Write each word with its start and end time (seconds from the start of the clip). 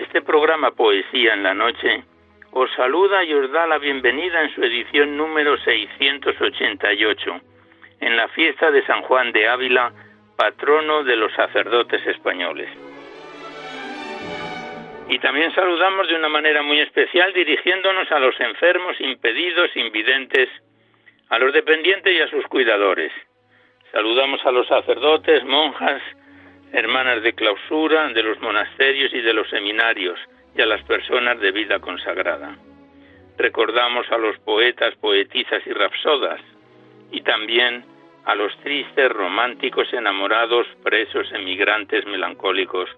este 0.00 0.22
programa 0.22 0.70
Poesía 0.70 1.34
en 1.34 1.42
la 1.42 1.54
Noche 1.54 2.04
os 2.52 2.72
saluda 2.72 3.22
y 3.22 3.32
os 3.34 3.50
da 3.52 3.66
la 3.66 3.78
bienvenida 3.78 4.42
en 4.42 4.54
su 4.54 4.62
edición 4.62 5.16
número 5.16 5.56
688, 5.58 7.40
en 8.00 8.16
la 8.16 8.26
fiesta 8.28 8.70
de 8.70 8.84
San 8.86 9.02
Juan 9.02 9.30
de 9.32 9.46
Ávila, 9.46 9.92
patrono 10.36 11.04
de 11.04 11.16
los 11.16 11.32
sacerdotes 11.34 12.04
españoles. 12.06 12.68
Y 15.08 15.18
también 15.18 15.54
saludamos 15.54 16.08
de 16.08 16.16
una 16.16 16.28
manera 16.28 16.62
muy 16.62 16.80
especial 16.80 17.32
dirigiéndonos 17.32 18.10
a 18.10 18.18
los 18.18 18.38
enfermos, 18.40 19.00
impedidos, 19.00 19.70
invidentes, 19.76 20.48
a 21.28 21.38
los 21.38 21.52
dependientes 21.52 22.12
y 22.12 22.20
a 22.20 22.30
sus 22.30 22.44
cuidadores. 22.46 23.12
Saludamos 23.92 24.44
a 24.46 24.50
los 24.50 24.66
sacerdotes, 24.66 25.44
monjas, 25.44 26.02
hermanas 26.72 27.22
de 27.22 27.32
clausura, 27.32 28.08
de 28.08 28.22
los 28.22 28.40
monasterios 28.40 29.12
y 29.12 29.20
de 29.20 29.32
los 29.32 29.48
seminarios, 29.48 30.18
y 30.56 30.62
a 30.62 30.66
las 30.66 30.82
personas 30.84 31.40
de 31.40 31.52
vida 31.52 31.78
consagrada. 31.78 32.56
Recordamos 33.38 34.10
a 34.10 34.18
los 34.18 34.38
poetas, 34.40 34.94
poetisas 34.96 35.62
y 35.66 35.72
rapsodas, 35.72 36.40
y 37.10 37.22
también 37.22 37.84
a 38.24 38.34
los 38.34 38.56
tristes, 38.58 39.10
románticos, 39.10 39.92
enamorados, 39.92 40.66
presos, 40.82 41.32
emigrantes, 41.32 42.04
melancólicos, 42.06 42.90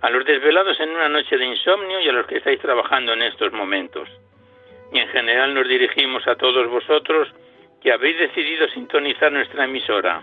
a 0.00 0.10
los 0.10 0.24
desvelados 0.24 0.78
en 0.80 0.90
una 0.90 1.08
noche 1.08 1.36
de 1.38 1.46
insomnio 1.46 2.00
y 2.00 2.08
a 2.08 2.12
los 2.12 2.26
que 2.26 2.38
estáis 2.38 2.60
trabajando 2.60 3.12
en 3.12 3.22
estos 3.22 3.52
momentos. 3.52 4.08
Y 4.92 4.98
en 4.98 5.08
general 5.08 5.54
nos 5.54 5.68
dirigimos 5.68 6.26
a 6.26 6.34
todos 6.34 6.68
vosotros 6.68 7.28
que 7.80 7.92
habéis 7.92 8.18
decidido 8.18 8.68
sintonizar 8.68 9.32
nuestra 9.32 9.64
emisora, 9.64 10.22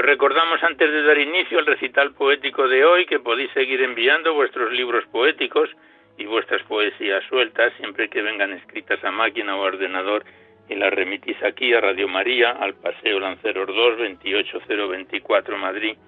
Os 0.00 0.06
recordamos 0.06 0.62
antes 0.62 0.90
de 0.90 1.02
dar 1.02 1.18
inicio 1.18 1.58
al 1.58 1.66
recital 1.66 2.14
poético 2.14 2.66
de 2.66 2.86
hoy 2.86 3.04
que 3.04 3.20
podéis 3.20 3.52
seguir 3.52 3.82
enviando 3.82 4.32
vuestros 4.32 4.72
libros 4.72 5.04
poéticos 5.12 5.68
y 6.16 6.24
vuestras 6.24 6.62
poesías 6.62 7.22
sueltas 7.28 7.74
siempre 7.76 8.08
que 8.08 8.22
vengan 8.22 8.54
escritas 8.54 9.04
a 9.04 9.10
máquina 9.10 9.56
o 9.56 9.60
ordenador 9.60 10.24
y 10.70 10.74
las 10.76 10.90
remitís 10.90 11.36
aquí 11.42 11.74
a 11.74 11.82
Radio 11.82 12.08
María, 12.08 12.52
al 12.52 12.72
Paseo 12.76 13.20
Lanceros 13.20 13.66
2, 13.66 13.98
28024 13.98 15.58
Madrid, 15.58 15.98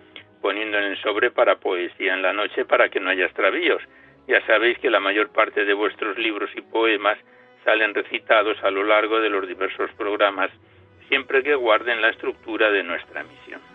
poniendo 0.40 0.78
en 0.78 0.84
el 0.84 0.96
sobre 1.02 1.30
para 1.30 1.56
poesía 1.56 2.14
en 2.14 2.22
la 2.22 2.32
noche 2.32 2.64
para 2.64 2.88
que 2.88 2.98
no 2.98 3.10
haya 3.10 3.26
extravíos. 3.26 3.82
Ya 4.26 4.40
sabéis 4.46 4.78
que 4.78 4.88
la 4.88 5.00
mayor 5.00 5.30
parte 5.32 5.66
de 5.66 5.74
vuestros 5.74 6.16
libros 6.16 6.48
y 6.56 6.62
poemas 6.62 7.18
salen 7.62 7.92
recitados 7.92 8.56
a 8.64 8.70
lo 8.70 8.84
largo 8.84 9.20
de 9.20 9.28
los 9.28 9.46
diversos 9.46 9.90
programas, 9.98 10.50
siempre 11.08 11.42
que 11.42 11.54
guarden 11.54 12.00
la 12.00 12.08
estructura 12.08 12.70
de 12.70 12.84
nuestra 12.84 13.22
misión. 13.22 13.71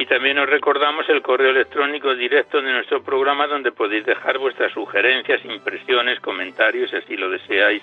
Y 0.00 0.06
también 0.06 0.38
os 0.38 0.48
recordamos 0.48 1.06
el 1.10 1.20
correo 1.20 1.50
electrónico 1.50 2.14
directo 2.14 2.62
de 2.62 2.72
nuestro 2.72 3.02
programa 3.02 3.46
donde 3.46 3.70
podéis 3.70 4.06
dejar 4.06 4.38
vuestras 4.38 4.72
sugerencias, 4.72 5.44
impresiones, 5.44 6.18
comentarios, 6.20 6.88
si 6.88 6.96
así 6.96 7.16
lo 7.18 7.28
deseáis. 7.28 7.82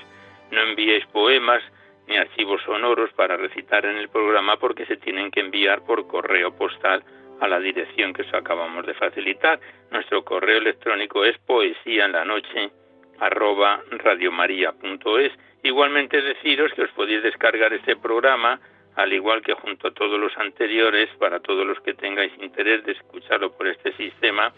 No 0.49 0.61
enviéis 0.61 1.05
poemas 1.13 1.61
ni 2.07 2.17
archivos 2.17 2.59
sonoros 2.63 3.13
para 3.13 3.37
recitar 3.37 3.85
en 3.85 3.97
el 3.97 4.09
programa 4.09 4.57
porque 4.57 4.87
se 4.87 4.97
tienen 4.97 5.29
que 5.29 5.41
enviar 5.41 5.85
por 5.85 6.07
correo 6.07 6.57
postal 6.57 7.03
a 7.39 7.47
la 7.47 7.59
dirección 7.59 8.13
que 8.13 8.23
os 8.23 8.33
acabamos 8.33 8.87
de 8.87 8.95
facilitar. 8.95 9.59
Nuestro 9.91 10.25
correo 10.25 10.57
electrónico 10.57 11.23
es 11.23 11.37
poesía 11.37 12.05
en 12.05 12.13
la 12.13 12.25
noche 12.25 12.71
arroba 13.19 13.83
radiomaria.es. 13.91 15.33
Igualmente 15.61 16.19
deciros 16.23 16.73
que 16.73 16.81
os 16.81 16.91
podéis 16.93 17.21
descargar 17.21 17.73
este 17.73 17.95
programa 17.95 18.59
al 18.97 19.13
igual 19.13 19.43
que 19.43 19.53
junto 19.53 19.87
a 19.87 19.91
todos 19.91 20.19
los 20.19 20.35
anteriores, 20.37 21.07
para 21.19 21.39
todos 21.39 21.65
los 21.65 21.79
que 21.81 21.93
tengáis 21.93 22.33
interés 22.41 22.83
de 22.83 22.93
escucharlo 22.93 23.51
por 23.51 23.67
este 23.67 23.93
sistema, 23.93 24.51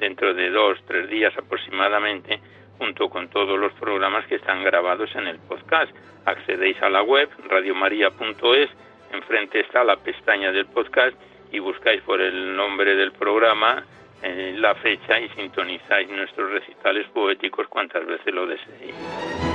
dentro 0.00 0.34
de 0.34 0.50
dos, 0.50 0.78
tres 0.84 1.08
días 1.08 1.32
aproximadamente, 1.38 2.40
junto 2.76 3.08
con 3.08 3.28
todos 3.28 3.56
los 3.58 3.72
programas 3.74 4.26
que 4.26 4.34
están 4.34 4.64
grabados 4.64 5.14
en 5.14 5.28
el 5.28 5.38
podcast. 5.38 5.94
Accedéis 6.24 6.82
a 6.82 6.90
la 6.90 7.02
web 7.02 7.28
radiomaria.es, 7.48 8.70
enfrente 9.12 9.60
está 9.60 9.84
la 9.84 9.96
pestaña 9.96 10.50
del 10.50 10.66
podcast 10.66 11.16
y 11.52 11.60
buscáis 11.60 12.02
por 12.02 12.20
el 12.20 12.56
nombre 12.56 12.96
del 12.96 13.12
programa, 13.12 13.84
eh, 14.24 14.56
la 14.58 14.74
fecha 14.74 15.20
y 15.20 15.28
sintonizáis 15.28 16.08
nuestros 16.10 16.50
recitales 16.50 17.06
poéticos 17.10 17.68
cuantas 17.68 18.04
veces 18.04 18.34
lo 18.34 18.44
deseéis. 18.44 19.53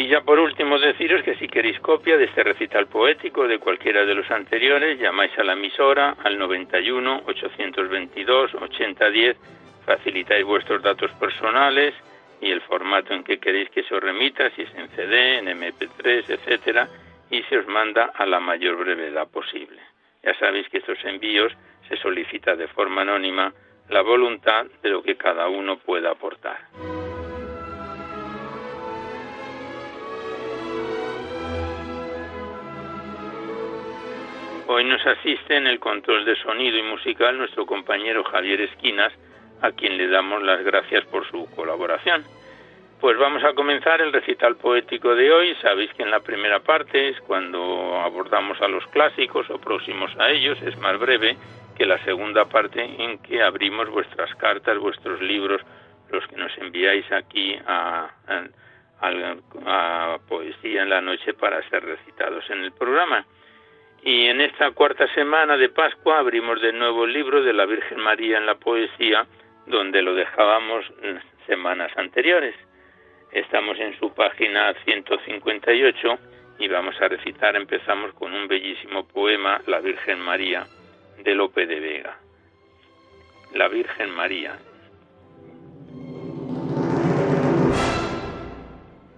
Y 0.00 0.08
ya 0.08 0.22
por 0.22 0.38
último 0.38 0.78
deciros 0.78 1.22
que 1.24 1.34
si 1.34 1.46
queréis 1.46 1.78
copia 1.78 2.16
de 2.16 2.24
este 2.24 2.42
recital 2.42 2.86
poético 2.86 3.46
de 3.46 3.58
cualquiera 3.58 4.06
de 4.06 4.14
los 4.14 4.30
anteriores, 4.30 4.98
llamáis 4.98 5.38
a 5.38 5.44
la 5.44 5.52
emisora 5.52 6.16
al 6.24 6.38
91 6.38 7.24
822 7.26 8.54
8010, 8.54 9.36
facilitáis 9.84 10.42
vuestros 10.46 10.82
datos 10.82 11.12
personales 11.20 11.92
y 12.40 12.50
el 12.50 12.62
formato 12.62 13.12
en 13.12 13.22
que 13.22 13.38
queréis 13.38 13.68
que 13.68 13.82
se 13.82 13.94
os 13.94 14.02
remita, 14.02 14.48
si 14.56 14.62
es 14.62 14.74
en 14.74 14.88
CD, 14.96 15.36
en 15.36 15.48
MP3, 15.48 16.30
etcétera, 16.30 16.88
y 17.30 17.42
se 17.42 17.58
os 17.58 17.66
manda 17.66 18.10
a 18.14 18.24
la 18.24 18.40
mayor 18.40 18.78
brevedad 18.78 19.28
posible. 19.28 19.82
Ya 20.22 20.32
sabéis 20.38 20.66
que 20.70 20.78
estos 20.78 21.04
envíos 21.04 21.52
se 21.90 21.98
solicita 21.98 22.56
de 22.56 22.68
forma 22.68 23.02
anónima 23.02 23.52
la 23.90 24.00
voluntad 24.00 24.64
de 24.82 24.88
lo 24.88 25.02
que 25.02 25.18
cada 25.18 25.46
uno 25.48 25.76
pueda 25.76 26.12
aportar. 26.12 27.09
Hoy 34.72 34.84
nos 34.84 35.04
asiste 35.04 35.56
en 35.56 35.66
el 35.66 35.80
control 35.80 36.24
de 36.24 36.36
sonido 36.36 36.78
y 36.78 36.82
musical 36.84 37.36
nuestro 37.36 37.66
compañero 37.66 38.22
Javier 38.22 38.60
Esquinas, 38.60 39.12
a 39.62 39.72
quien 39.72 39.98
le 39.98 40.06
damos 40.06 40.44
las 40.44 40.62
gracias 40.62 41.04
por 41.06 41.28
su 41.28 41.50
colaboración. 41.56 42.22
Pues 43.00 43.18
vamos 43.18 43.42
a 43.42 43.52
comenzar 43.54 44.00
el 44.00 44.12
recital 44.12 44.54
poético 44.54 45.16
de 45.16 45.32
hoy. 45.32 45.56
Sabéis 45.60 45.92
que 45.94 46.04
en 46.04 46.12
la 46.12 46.20
primera 46.20 46.60
parte 46.60 47.08
es 47.08 47.20
cuando 47.22 47.98
abordamos 48.00 48.62
a 48.62 48.68
los 48.68 48.86
clásicos 48.86 49.50
o 49.50 49.58
próximos 49.58 50.16
a 50.20 50.30
ellos, 50.30 50.56
es 50.62 50.78
más 50.78 50.96
breve 51.00 51.36
que 51.76 51.84
la 51.84 51.98
segunda 52.04 52.44
parte 52.44 52.80
en 52.80 53.18
que 53.18 53.42
abrimos 53.42 53.90
vuestras 53.90 54.32
cartas, 54.36 54.78
vuestros 54.78 55.20
libros, 55.20 55.60
los 56.12 56.24
que 56.28 56.36
nos 56.36 56.56
enviáis 56.58 57.10
aquí 57.10 57.58
a, 57.66 58.08
a 59.66 60.18
Poesía 60.28 60.82
en 60.82 60.90
la 60.90 61.00
Noche 61.00 61.34
para 61.34 61.60
ser 61.70 61.84
recitados 61.84 62.48
en 62.50 62.62
el 62.62 62.70
programa. 62.70 63.26
Y 64.02 64.26
en 64.26 64.40
esta 64.40 64.70
cuarta 64.70 65.06
semana 65.14 65.56
de 65.56 65.68
Pascua 65.68 66.18
abrimos 66.18 66.60
de 66.62 66.72
nuevo 66.72 67.04
el 67.04 67.12
libro 67.12 67.42
de 67.42 67.52
la 67.52 67.66
Virgen 67.66 68.00
María 68.00 68.38
en 68.38 68.46
la 68.46 68.54
poesía, 68.54 69.26
donde 69.66 70.00
lo 70.02 70.14
dejábamos 70.14 70.84
semanas 71.46 71.92
anteriores. 71.96 72.54
Estamos 73.32 73.78
en 73.78 73.98
su 73.98 74.12
página 74.14 74.72
158 74.84 76.18
y 76.58 76.68
vamos 76.68 77.00
a 77.00 77.08
recitar, 77.08 77.56
empezamos 77.56 78.12
con 78.14 78.32
un 78.32 78.48
bellísimo 78.48 79.06
poema, 79.06 79.60
La 79.66 79.80
Virgen 79.80 80.18
María, 80.20 80.66
de 81.18 81.34
Lope 81.34 81.66
de 81.66 81.80
Vega. 81.80 82.16
La 83.54 83.68
Virgen 83.68 84.10
María, 84.10 84.58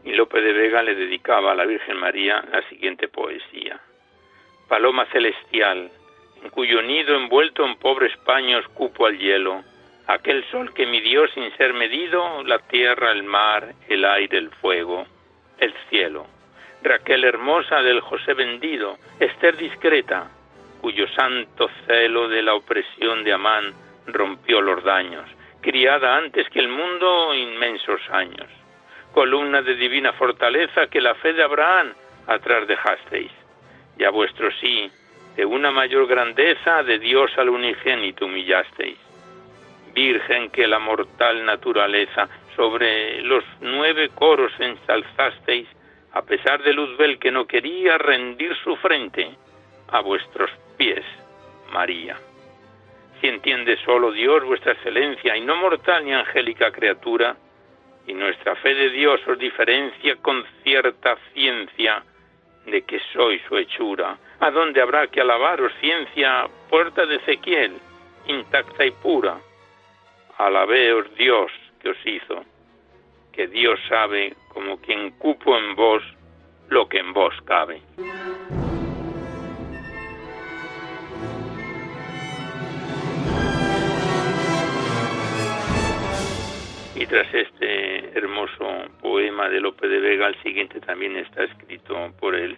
Lope 0.05 0.41
de 0.41 0.53
Vega 0.53 0.83
le 0.83 0.95
dedicaba 0.95 1.53
a 1.53 1.55
la 1.55 1.65
Virgen 1.65 1.97
María 1.99 2.45
la 2.53 2.63
siguiente 2.69 3.09
poesía. 3.09 3.81
Paloma 4.73 5.05
celestial, 5.13 5.91
en 6.43 6.49
cuyo 6.49 6.81
nido 6.81 7.15
envuelto 7.15 7.63
en 7.63 7.77
pobres 7.77 8.17
paños 8.25 8.67
cupo 8.69 9.05
al 9.05 9.19
hielo, 9.19 9.63
aquel 10.07 10.43
sol 10.51 10.73
que 10.73 10.87
midió 10.87 11.29
sin 11.29 11.55
ser 11.59 11.75
medido 11.75 12.43
la 12.45 12.59
tierra, 12.59 13.13
el 13.13 13.23
mar, 13.23 13.75
el 13.91 14.03
aire, 14.07 14.39
el 14.39 14.51
fuego, 14.51 15.05
el 15.59 15.75
cielo. 15.91 16.27
Raquel 16.83 17.23
hermosa 17.25 17.83
del 17.83 18.01
José 18.01 18.33
vendido, 18.33 18.97
Esther 19.21 19.59
discreta, 19.59 20.31
cuyo 20.81 21.07
santo 21.09 21.69
celo 21.87 22.29
de 22.29 22.41
la 22.41 22.55
opresión 22.55 23.25
de 23.25 23.35
Amán 23.35 23.75
rompió 24.07 24.63
los 24.63 24.83
daños, 24.83 25.29
criada 25.61 26.17
antes 26.17 26.49
que 26.49 26.61
el 26.61 26.69
mundo 26.69 27.35
inmensos 27.35 28.01
años, 28.09 28.49
columna 29.13 29.61
de 29.61 29.75
divina 29.75 30.15
fortaleza 30.15 30.87
que 30.87 31.03
la 31.03 31.15
fe 31.17 31.35
de 31.35 31.43
Abraham 31.43 31.93
atrás 32.27 32.67
dejasteis, 32.67 33.33
y 33.99 34.05
a 34.05 34.11
vuestro 34.11 34.51
sí, 34.61 34.91
de 35.37 35.45
una 35.45 35.71
mayor 35.71 36.07
grandeza 36.07 36.83
de 36.83 36.99
Dios 36.99 37.31
al 37.37 37.49
unigénito 37.49 38.27
humillasteis. 38.27 38.99
Virgen 39.95 40.51
que 40.51 40.67
la 40.67 40.79
mortal 40.79 41.45
naturaleza 41.45 42.29
sobre 42.57 43.21
los 43.23 43.45
nueve 43.61 44.11
coros 44.15 44.53
ensalzasteis, 44.59 45.69
a 46.13 46.23
pesar 46.23 46.63
de 46.63 46.73
Luzbel 46.73 47.19
que 47.19 47.31
no 47.31 47.47
quería 47.47 47.99
rendir 47.99 48.55
su 48.63 48.77
frente 48.77 49.31
a 49.89 50.01
vuestros 50.01 50.51
pies, 50.77 51.05
María. 51.73 52.19
Si 53.21 53.29
entiende 53.29 53.77
solo 53.85 54.11
Dios 54.11 54.45
vuestra 54.45 54.73
excelencia 54.73 55.37
y 55.37 55.41
no 55.43 55.57
mortal 55.57 56.05
ni 56.05 56.13
angélica 56.13 56.71
criatura, 56.71 57.37
y 58.07 58.15
nuestra 58.15 58.57
fe 58.57 58.75
de 58.75 58.91
Dios 58.91 59.21
os 59.29 59.39
diferencia 59.39 60.17
con 60.17 60.45
cierta 60.63 61.17
ciencia 61.33 62.03
de 62.67 62.83
que 62.83 63.01
sois 63.13 63.43
su 63.49 63.57
hechura, 63.57 64.19
a 64.41 64.51
dónde 64.51 64.81
habrá 64.81 65.07
que 65.09 65.21
alabaros 65.21 65.73
ciencia, 65.81 66.49
puerta 66.69 67.07
de 67.07 67.17
Ezequiel, 67.17 67.73
intacta 68.27 68.85
y 68.85 68.91
pura. 68.91 69.39
Alabeos 70.39 71.13
Dios 71.17 71.51
que 71.81 71.91
os 71.91 72.07
hizo, 72.07 72.45
que 73.33 73.47
Dios 73.49 73.79
sabe 73.89 74.35
como 74.49 74.79
quien 74.79 75.11
cupo 75.13 75.57
en 75.57 75.75
vos 75.75 76.03
lo 76.69 76.89
que 76.89 76.99
en 76.99 77.13
vos 77.13 77.35
cabe. 77.45 77.83
Y 87.03 87.07
tras 87.07 87.35
este 87.35 88.17
hermoso 88.17 88.65
poema 89.01 89.49
de 89.49 89.59
Lope 89.59 89.89
de 89.89 89.99
Vega, 89.99 90.29
el 90.29 90.41
siguiente 90.41 90.79
también 90.79 91.17
está 91.17 91.43
escrito 91.43 92.13
por 92.21 92.37
él 92.37 92.57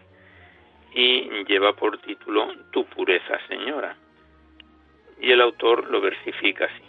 y 0.93 1.31
lleva 1.45 1.73
por 1.73 1.97
título 2.03 2.53
Tu 2.71 2.85
pureza, 2.85 3.39
Señora. 3.49 3.97
Y 5.19 5.33
el 5.33 5.41
autor 5.41 5.91
lo 5.91 6.03
versifica 6.03 6.67
así. 6.67 6.83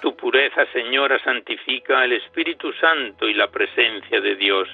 Tu 0.00 0.16
pureza, 0.16 0.64
Señora, 0.72 1.22
santifica 1.22 2.02
el 2.06 2.14
Espíritu 2.14 2.72
Santo 2.72 3.28
y 3.28 3.34
la 3.34 3.50
presencia 3.50 4.22
de 4.22 4.34
Dios, 4.36 4.66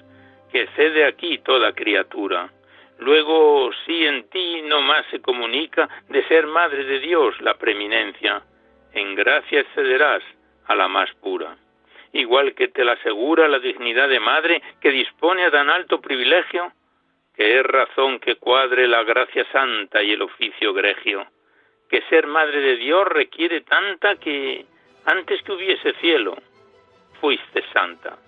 que 0.52 0.68
cede 0.76 1.04
aquí 1.04 1.38
toda 1.38 1.72
criatura. 1.72 2.48
Luego, 2.98 3.70
si 3.84 4.06
en 4.06 4.28
ti 4.30 4.62
no 4.62 4.80
más 4.80 5.04
se 5.10 5.20
comunica 5.20 5.88
de 6.08 6.26
ser 6.28 6.46
Madre 6.46 6.84
de 6.84 6.98
Dios 7.00 7.38
la 7.40 7.54
preeminencia, 7.54 8.42
en 8.92 9.14
gracia 9.14 9.60
excederás 9.60 10.22
a 10.66 10.74
la 10.74 10.88
más 10.88 11.12
pura. 11.16 11.56
Igual 12.12 12.54
que 12.54 12.68
te 12.68 12.84
la 12.84 12.92
asegura 12.92 13.48
la 13.48 13.58
dignidad 13.58 14.08
de 14.08 14.20
madre 14.20 14.62
que 14.80 14.90
dispone 14.90 15.44
a 15.44 15.50
tan 15.50 15.68
alto 15.68 16.00
privilegio, 16.00 16.72
que 17.34 17.58
es 17.58 17.66
razón 17.66 18.18
que 18.18 18.36
cuadre 18.36 18.88
la 18.88 19.02
gracia 19.04 19.44
santa 19.52 20.02
y 20.02 20.12
el 20.12 20.22
oficio 20.22 20.72
gregio, 20.72 21.26
que 21.90 22.00
ser 22.08 22.26
Madre 22.26 22.60
de 22.60 22.76
Dios 22.76 23.06
requiere 23.06 23.60
tanta 23.60 24.16
que 24.16 24.64
antes 25.04 25.42
que 25.42 25.52
hubiese 25.52 25.92
cielo, 26.00 26.36
fuiste 27.20 27.62
santa. 27.72 28.18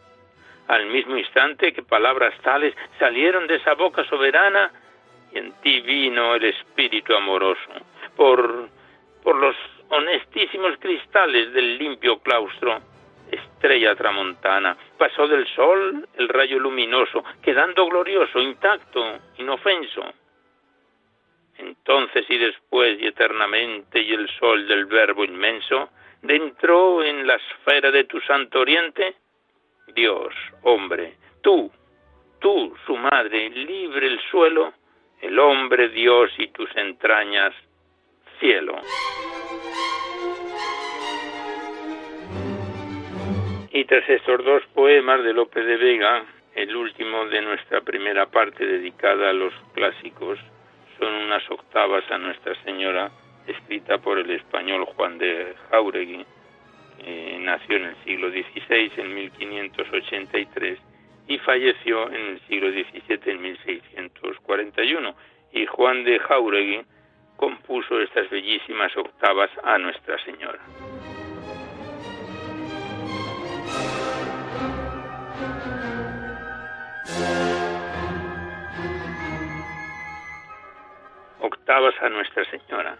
Al 0.69 0.87
mismo 0.87 1.17
instante 1.17 1.73
que 1.73 1.83
palabras 1.83 2.35
tales 2.43 2.75
salieron 2.99 3.47
de 3.47 3.57
esa 3.57 3.75
boca 3.75 4.05
soberana, 4.05 4.71
y 5.33 5.39
en 5.39 5.53
ti 5.61 5.81
vino 5.81 6.35
el 6.35 6.45
Espíritu 6.45 7.15
amoroso, 7.15 7.71
por, 8.17 8.69
por 9.23 9.37
los 9.37 9.57
honestísimos 9.89 10.77
cristales 10.79 11.53
del 11.53 11.79
limpio 11.79 12.19
claustro, 12.21 12.81
estrella 13.31 13.95
tramontana, 13.95 14.77
pasó 14.97 15.27
del 15.27 15.47
sol 15.55 16.07
el 16.17 16.29
rayo 16.29 16.59
luminoso, 16.59 17.25
quedando 17.43 17.87
glorioso, 17.87 18.39
intacto, 18.39 19.19
inofenso. 19.39 20.13
Entonces 21.57 22.25
y 22.29 22.39
después 22.39 23.01
y 23.01 23.07
eternamente 23.07 24.01
y 24.01 24.13
el 24.13 24.29
sol 24.39 24.67
del 24.69 24.87
verbo 24.87 25.25
inmenso, 25.25 25.91
dentro 26.23 27.03
en 27.03 27.27
la 27.27 27.37
esfera 27.37 27.91
de 27.91 28.05
tu 28.05 28.21
santo 28.21 28.61
oriente? 28.61 29.17
Dios, 29.95 30.35
hombre, 30.63 31.15
tú, 31.41 31.71
tú, 32.39 32.75
su 32.87 32.97
madre, 32.97 33.51
libre 33.51 34.07
el 34.07 34.21
suelo, 34.31 34.73
el 35.21 35.39
hombre, 35.39 35.89
Dios 35.89 36.31
y 36.39 36.49
tus 36.49 36.75
entrañas, 36.77 37.55
cielo. 38.39 38.81
Y 43.71 43.85
tras 43.85 44.09
estos 44.09 44.45
dos 44.45 44.63
poemas 44.75 45.23
de 45.23 45.33
Lope 45.33 45.63
de 45.63 45.77
Vega, 45.77 46.25
el 46.55 46.75
último 46.75 47.27
de 47.27 47.43
nuestra 47.43 47.81
primera 47.83 48.27
parte 48.27 48.67
dedicada 48.67 49.31
a 49.31 49.33
los 49.33 49.55
clásicos, 49.75 50.39
son 50.99 51.13
unas 51.13 51.49
octavas 51.51 52.05
a 52.11 52.19
Nuestra 52.19 52.55
Señora 52.65 53.11
escrita 53.47 53.99
por 53.99 54.19
el 54.19 54.31
español 54.31 54.85
Juan 54.85 55.19
de 55.19 55.55
Jauregui. 55.71 56.27
Nació 57.41 57.77
en 57.77 57.85
el 57.85 57.97
siglo 58.05 58.31
XVI, 58.31 58.93
en 58.97 59.15
1583, 59.15 60.79
y 61.29 61.39
falleció 61.39 62.09
en 62.09 62.27
el 62.27 62.41
siglo 62.49 62.71
XVII, 62.71 63.33
en 63.33 63.43
1641. 63.43 65.15
Y 65.53 65.67
Juan 65.67 66.05
de 66.05 66.19
Jauregui 66.19 66.83
compuso 67.37 68.01
estas 68.01 68.29
bellísimas 68.31 68.95
octavas 68.97 69.51
a 69.63 69.79
Nuestra 69.79 70.19
Señora. 70.25 70.61
Octavas 81.41 81.95
a 82.03 82.09
Nuestra 82.09 82.45
Señora. 82.51 82.99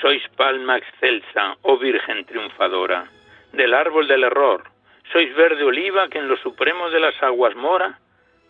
Sois 0.00 0.26
palma 0.34 0.78
excelsa, 0.78 1.58
oh 1.60 1.76
Virgen 1.76 2.24
triunfadora, 2.24 3.04
del 3.52 3.74
árbol 3.74 4.08
del 4.08 4.24
error. 4.24 4.64
Sois 5.12 5.34
verde 5.36 5.62
oliva 5.62 6.08
que 6.08 6.16
en 6.16 6.26
lo 6.26 6.38
supremo 6.38 6.88
de 6.88 7.00
las 7.00 7.22
aguas 7.22 7.54
mora, 7.54 7.98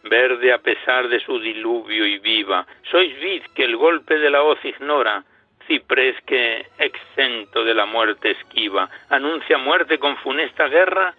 verde 0.05 0.53
a 0.53 0.59
pesar 0.59 1.09
de 1.09 1.19
su 1.19 1.41
diluvio 1.41 2.07
y 2.07 2.19
viva. 2.19 2.65
Sois 2.89 3.19
vid 3.19 3.43
que 3.57 3.65
el 3.65 3.77
golpe 3.77 4.19
de 4.19 4.31
la 4.31 4.43
hoz 4.43 4.65
ignora, 4.65 5.25
ciprés 5.67 6.15
que, 6.25 6.67
exento 6.79 7.65
de 7.65 7.75
la 7.75 7.85
muerte 7.85 8.31
esquiva, 8.31 8.89
anuncia 9.09 9.59
muerte 9.59 9.99
con 9.99 10.17
funesta 10.19 10.69
guerra 10.69 11.15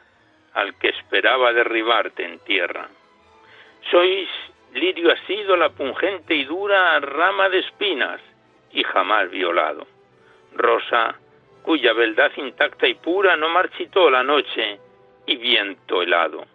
al 0.54 0.78
que 0.80 0.90
esperaba 0.90 1.52
derribarte 1.52 2.24
en 2.24 2.40
tierra. 2.46 2.88
Sois 3.90 4.30
lirio 4.74 5.12
asido 5.12 5.58
la 5.58 5.72
pungente 5.72 6.36
y 6.36 6.46
dura 6.46 6.98
rama 7.02 7.50
de 7.50 7.60
espinas, 7.60 8.22
y 8.72 8.84
jamás 8.84 9.30
violado 9.30 9.91
rosa, 10.54 11.16
cuya 11.62 11.94
beldad 11.94 12.32
intacta 12.38 12.88
y 12.88 12.96
pura 12.96 13.36
no 13.36 13.50
marchitó 13.50 14.10
la 14.10 14.24
noche 14.24 14.80
y 15.26 15.36
viento 15.38 16.02
helado. 16.02 16.46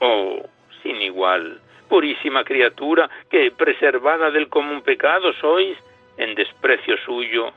Oh, 0.00 0.42
sin 0.82 1.00
igual, 1.00 1.60
purísima 1.88 2.44
criatura, 2.44 3.08
que 3.30 3.50
preservada 3.52 4.30
del 4.30 4.48
común 4.48 4.82
pecado 4.82 5.32
sois, 5.34 5.76
en 6.16 6.34
desprecio 6.34 6.96
suyo, 6.98 7.52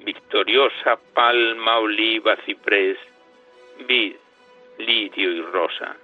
victoriosa 0.00 0.98
palma, 1.14 1.78
oliva, 1.78 2.36
ciprés, 2.44 2.98
vid, 3.86 4.16
lirio 4.78 5.30
y 5.30 5.42
rosa. 5.42 5.96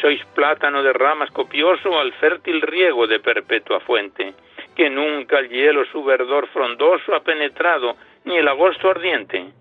Sois 0.00 0.24
plátano 0.34 0.82
de 0.82 0.92
ramas 0.92 1.30
copioso 1.30 1.98
al 1.98 2.12
fértil 2.14 2.62
riego 2.62 3.06
de 3.06 3.20
perpetua 3.20 3.80
fuente, 3.80 4.34
que 4.74 4.90
nunca 4.90 5.38
el 5.38 5.48
hielo 5.48 5.84
su 5.86 6.02
verdor 6.04 6.48
frondoso 6.48 7.14
ha 7.14 7.20
penetrado, 7.20 7.96
ni 8.24 8.36
el 8.36 8.48
agosto 8.48 8.90
ardiente. 8.90 9.52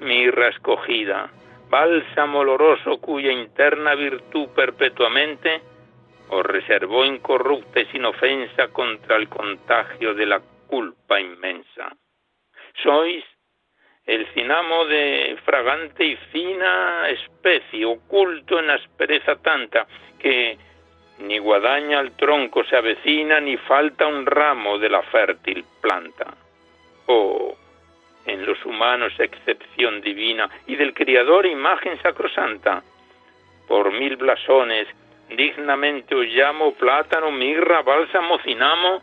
Mirra 0.00 0.48
escogida, 0.48 1.30
bálsamo 1.68 2.40
oloroso 2.40 2.98
cuya 3.00 3.32
interna 3.32 3.94
virtud 3.94 4.48
perpetuamente 4.54 5.60
os 6.30 6.44
reservó 6.44 7.04
incorrupta 7.04 7.80
y 7.80 7.86
sin 7.86 8.04
ofensa 8.04 8.68
contra 8.68 9.16
el 9.16 9.28
contagio 9.28 10.14
de 10.14 10.26
la 10.26 10.40
culpa 10.66 11.20
inmensa. 11.20 11.96
Sois 12.82 13.24
el 14.06 14.26
cinamo 14.32 14.86
de 14.86 15.38
fragante 15.44 16.04
y 16.04 16.16
fina 16.32 17.08
especie, 17.08 17.84
oculto 17.84 18.58
en 18.58 18.70
aspereza 18.70 19.36
tanta, 19.36 19.86
que 20.18 20.56
ni 21.20 21.38
guadaña 21.38 21.98
al 21.98 22.12
tronco 22.16 22.64
se 22.64 22.76
avecina, 22.76 23.40
ni 23.40 23.56
falta 23.56 24.06
un 24.06 24.26
ramo 24.26 24.78
de 24.78 24.88
la 24.88 25.02
fértil 25.02 25.64
planta. 25.80 26.34
Oh, 27.06 27.56
en 28.26 28.46
los 28.46 28.64
humanos 28.64 29.12
excepción 29.18 30.00
divina, 30.00 30.48
y 30.66 30.76
del 30.76 30.94
Criador 30.94 31.46
imagen 31.46 32.00
sacrosanta. 32.02 32.82
Por 33.66 33.92
mil 33.92 34.16
blasones, 34.16 34.88
dignamente 35.28 36.14
os 36.14 36.26
llamo 36.26 36.74
plátano, 36.74 37.30
mirra, 37.30 37.82
bálsamo, 37.82 38.38
cinamo, 38.38 39.02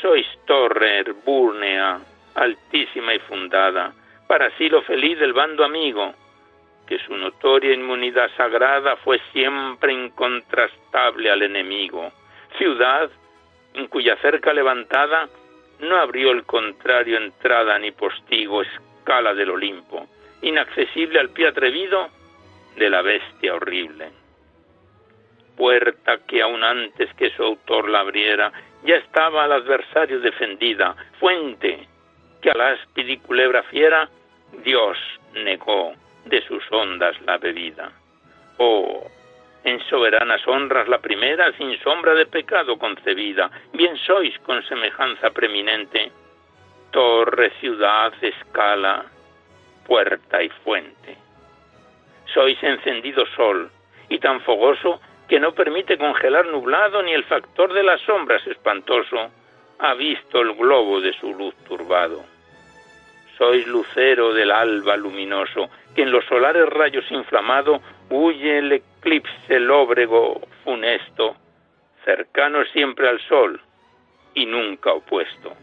sois 0.00 0.26
torre 0.46 0.98
herbúrnea, 0.98 2.00
altísima 2.34 3.14
y 3.14 3.18
fundada, 3.20 3.92
para 4.26 4.50
lo 4.58 4.82
feliz 4.82 5.18
del 5.18 5.32
bando 5.32 5.64
amigo, 5.64 6.14
que 6.92 6.98
su 7.06 7.16
notoria 7.16 7.72
inmunidad 7.72 8.30
sagrada 8.36 8.96
fue 8.96 9.18
siempre 9.32 9.94
incontrastable 9.94 11.30
al 11.30 11.40
enemigo, 11.40 12.12
ciudad 12.58 13.10
en 13.72 13.86
cuya 13.86 14.14
cerca 14.18 14.52
levantada 14.52 15.26
no 15.78 15.96
abrió 15.96 16.32
el 16.32 16.44
contrario 16.44 17.16
entrada 17.16 17.78
ni 17.78 17.92
postigo, 17.92 18.60
escala 18.60 19.32
del 19.32 19.52
Olimpo, 19.52 20.06
inaccesible 20.42 21.18
al 21.18 21.30
pie 21.30 21.48
atrevido 21.48 22.10
de 22.76 22.90
la 22.90 23.00
bestia 23.00 23.54
horrible. 23.54 24.10
Puerta 25.56 26.18
que 26.26 26.42
aun 26.42 26.62
antes 26.62 27.08
que 27.14 27.30
su 27.30 27.42
autor 27.42 27.88
la 27.88 28.00
abriera, 28.00 28.52
ya 28.84 28.96
estaba 28.96 29.44
al 29.44 29.52
adversario 29.52 30.20
defendida, 30.20 30.94
fuente 31.18 31.88
que 32.42 32.50
a 32.50 32.54
la 32.54 32.72
áspida 32.72 33.18
culebra 33.22 33.62
fiera 33.62 34.10
Dios 34.62 34.98
negó 35.32 35.94
de 36.24 36.42
sus 36.42 36.62
ondas 36.70 37.20
la 37.22 37.38
bebida. 37.38 37.92
Oh, 38.58 39.10
en 39.64 39.80
soberanas 39.88 40.46
honras 40.46 40.88
la 40.88 40.98
primera, 40.98 41.52
sin 41.56 41.78
sombra 41.82 42.14
de 42.14 42.26
pecado 42.26 42.78
concebida, 42.78 43.50
bien 43.72 43.96
sois 43.96 44.36
con 44.40 44.62
semejanza 44.64 45.30
preeminente, 45.30 46.10
torre, 46.90 47.50
ciudad, 47.60 48.12
escala, 48.20 49.06
puerta 49.86 50.42
y 50.42 50.48
fuente. 50.64 51.16
Sois 52.32 52.60
encendido 52.62 53.24
sol, 53.36 53.70
y 54.08 54.18
tan 54.18 54.40
fogoso 54.42 55.00
que 55.28 55.40
no 55.40 55.52
permite 55.52 55.96
congelar 55.96 56.46
nublado 56.46 57.02
ni 57.02 57.12
el 57.12 57.24
factor 57.24 57.72
de 57.72 57.82
las 57.82 58.00
sombras 58.02 58.46
espantoso 58.46 59.30
ha 59.78 59.94
visto 59.94 60.40
el 60.40 60.54
globo 60.54 61.00
de 61.00 61.12
su 61.14 61.32
luz 61.34 61.54
turbado. 61.66 62.31
Sois 63.38 63.66
lucero 63.66 64.32
del 64.32 64.50
alba 64.50 64.96
luminoso, 64.96 65.70
que 65.94 66.02
en 66.02 66.12
los 66.12 66.24
solares 66.26 66.68
rayos 66.68 67.10
inflamado 67.10 67.80
huye 68.10 68.58
el 68.58 68.72
eclipse 68.72 69.58
lóbrego 69.58 70.40
funesto, 70.64 71.36
cercano 72.04 72.64
siempre 72.66 73.08
al 73.08 73.20
sol 73.20 73.60
y 74.34 74.46
nunca 74.46 74.92
opuesto. 74.92 75.54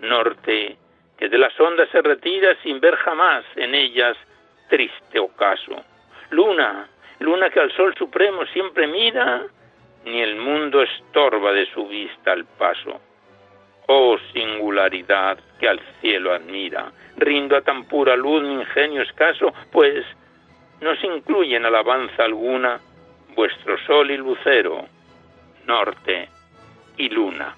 Norte, 0.00 0.76
que 1.18 1.28
de 1.28 1.38
las 1.38 1.58
ondas 1.60 1.88
se 1.90 2.02
retira 2.02 2.56
sin 2.62 2.80
ver 2.80 2.96
jamás 2.96 3.44
en 3.56 3.74
ellas 3.74 4.16
triste 4.68 5.18
ocaso. 5.18 5.84
Luna, 6.30 6.88
luna 7.18 7.50
que 7.50 7.60
al 7.60 7.70
sol 7.72 7.94
supremo 7.96 8.44
siempre 8.46 8.86
mira, 8.86 9.42
ni 10.04 10.20
el 10.20 10.36
mundo 10.36 10.82
estorba 10.82 11.52
de 11.52 11.66
su 11.66 11.86
vista 11.86 12.32
al 12.32 12.44
paso. 12.44 13.00
Oh 13.94 14.16
singularidad 14.32 15.38
que 15.60 15.68
al 15.68 15.78
cielo 16.00 16.32
admira, 16.32 16.90
rindo 17.18 17.58
a 17.58 17.60
tan 17.60 17.84
pura 17.84 18.16
luz 18.16 18.42
mi 18.42 18.54
ingenio 18.54 19.02
escaso, 19.02 19.52
pues 19.70 20.06
no 20.80 20.96
se 20.96 21.08
incluye 21.08 21.56
en 21.56 21.66
alabanza 21.66 22.24
alguna 22.24 22.80
vuestro 23.36 23.76
sol 23.86 24.10
y 24.10 24.16
lucero, 24.16 24.86
norte 25.66 26.26
y 26.96 27.10
luna. 27.10 27.54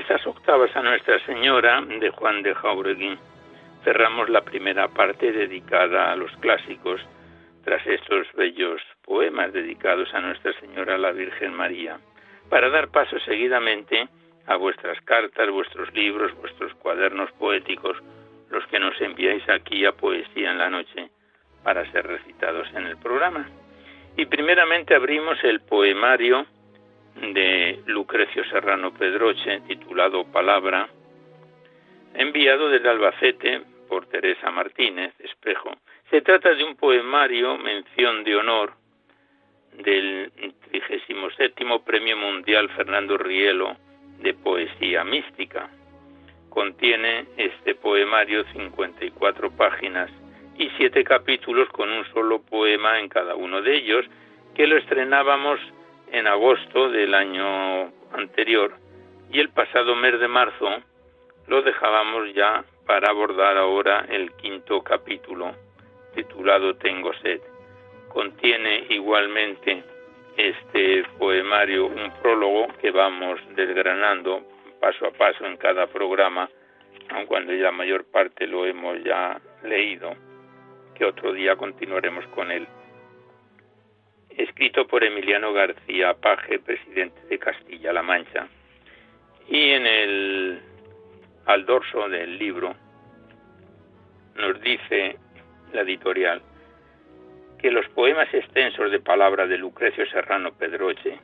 Estas 0.00 0.26
octavas 0.26 0.74
a 0.74 0.82
Nuestra 0.82 1.22
Señora 1.26 1.82
de 1.82 2.08
Juan 2.08 2.42
de 2.42 2.54
Jauregui 2.54 3.18
cerramos 3.84 4.30
la 4.30 4.40
primera 4.40 4.88
parte 4.88 5.30
dedicada 5.30 6.10
a 6.10 6.16
los 6.16 6.34
clásicos 6.38 7.02
tras 7.64 7.86
estos 7.86 8.26
bellos 8.32 8.80
poemas 9.02 9.52
dedicados 9.52 10.08
a 10.14 10.20
Nuestra 10.20 10.58
Señora 10.58 10.96
la 10.96 11.12
Virgen 11.12 11.52
María, 11.52 12.00
para 12.48 12.70
dar 12.70 12.88
paso 12.88 13.20
seguidamente 13.20 14.08
a 14.46 14.56
vuestras 14.56 14.98
cartas, 15.02 15.50
vuestros 15.50 15.92
libros, 15.92 16.34
vuestros 16.40 16.72
cuadernos 16.76 17.30
poéticos, 17.32 17.98
los 18.48 18.66
que 18.68 18.80
nos 18.80 18.98
enviáis 19.02 19.46
aquí 19.50 19.84
a 19.84 19.92
Poesía 19.92 20.50
en 20.50 20.58
la 20.58 20.70
Noche 20.70 21.10
para 21.62 21.84
ser 21.92 22.06
recitados 22.06 22.66
en 22.72 22.86
el 22.86 22.96
programa. 22.96 23.46
Y 24.16 24.24
primeramente 24.24 24.94
abrimos 24.94 25.36
el 25.44 25.60
poemario 25.60 26.46
de 27.16 27.80
Lucrecio 27.86 28.44
Serrano 28.44 28.92
Pedroche, 28.92 29.60
titulado 29.68 30.24
Palabra, 30.24 30.88
enviado 32.14 32.68
desde 32.68 32.88
Albacete 32.88 33.62
por 33.88 34.06
Teresa 34.06 34.50
Martínez 34.50 35.12
Espejo. 35.18 35.70
Se 36.10 36.22
trata 36.22 36.54
de 36.54 36.64
un 36.64 36.76
poemario, 36.76 37.58
mención 37.58 38.24
de 38.24 38.36
honor, 38.36 38.72
del 39.72 40.32
37 40.70 41.64
Premio 41.84 42.16
Mundial 42.16 42.68
Fernando 42.70 43.16
Rielo 43.16 43.76
de 44.18 44.34
Poesía 44.34 45.04
Mística. 45.04 45.70
Contiene 46.48 47.26
este 47.36 47.74
poemario 47.74 48.44
54 48.52 49.50
páginas 49.52 50.10
y 50.58 50.68
siete 50.76 51.04
capítulos 51.04 51.68
con 51.70 51.90
un 51.90 52.04
solo 52.12 52.42
poema 52.42 52.98
en 52.98 53.08
cada 53.08 53.34
uno 53.34 53.62
de 53.62 53.76
ellos, 53.76 54.04
que 54.54 54.66
lo 54.66 54.76
estrenábamos 54.76 55.60
en 56.12 56.26
agosto 56.26 56.90
del 56.90 57.14
año 57.14 57.92
anterior 58.12 58.74
y 59.30 59.38
el 59.40 59.50
pasado 59.50 59.94
mes 59.94 60.18
de 60.18 60.28
marzo 60.28 60.68
lo 61.46 61.62
dejábamos 61.62 62.32
ya 62.34 62.64
para 62.86 63.10
abordar 63.10 63.56
ahora 63.56 64.06
el 64.08 64.32
quinto 64.32 64.82
capítulo 64.82 65.54
titulado 66.14 66.74
Tengo 66.76 67.12
sed. 67.14 67.40
Contiene 68.08 68.86
igualmente 68.88 69.84
este 70.36 71.04
poemario 71.18 71.86
un 71.86 72.12
prólogo 72.22 72.68
que 72.80 72.90
vamos 72.90 73.38
desgranando 73.54 74.42
paso 74.80 75.06
a 75.06 75.10
paso 75.12 75.44
en 75.46 75.56
cada 75.56 75.86
programa, 75.86 76.48
aun 77.10 77.26
cuando 77.26 77.52
ya 77.52 77.64
la 77.64 77.72
mayor 77.72 78.04
parte 78.04 78.46
lo 78.46 78.66
hemos 78.66 79.02
ya 79.04 79.40
leído, 79.62 80.14
que 80.94 81.04
otro 81.04 81.32
día 81.32 81.54
continuaremos 81.56 82.26
con 82.28 82.50
él 82.50 82.66
escrito 84.36 84.86
por 84.86 85.04
Emiliano 85.04 85.52
García 85.52 86.14
Paje, 86.14 86.58
presidente 86.58 87.20
de 87.28 87.38
Castilla-La 87.38 88.02
Mancha. 88.02 88.48
Y 89.48 89.70
en 89.70 89.86
el 89.86 90.60
al 91.46 91.66
dorso 91.66 92.08
del 92.08 92.38
libro 92.38 92.74
nos 94.36 94.60
dice 94.60 95.16
la 95.72 95.80
editorial 95.80 96.42
que 97.58 97.70
los 97.70 97.86
poemas 97.88 98.32
extensos 98.32 98.90
de 98.90 99.00
palabra 99.00 99.46
de 99.46 99.58
Lucrecio 99.58 100.06
Serrano 100.06 100.52
Pedroche, 100.52 101.18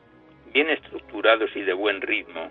bien 0.52 0.68
estructurados 0.68 1.54
y 1.56 1.62
de 1.62 1.72
buen 1.72 2.02
ritmo, 2.02 2.50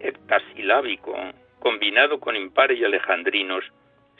heptasilábico, 0.00 1.14
combinado 1.58 2.20
con 2.20 2.36
impares 2.36 2.78
y 2.78 2.84
alejandrinos, 2.84 3.64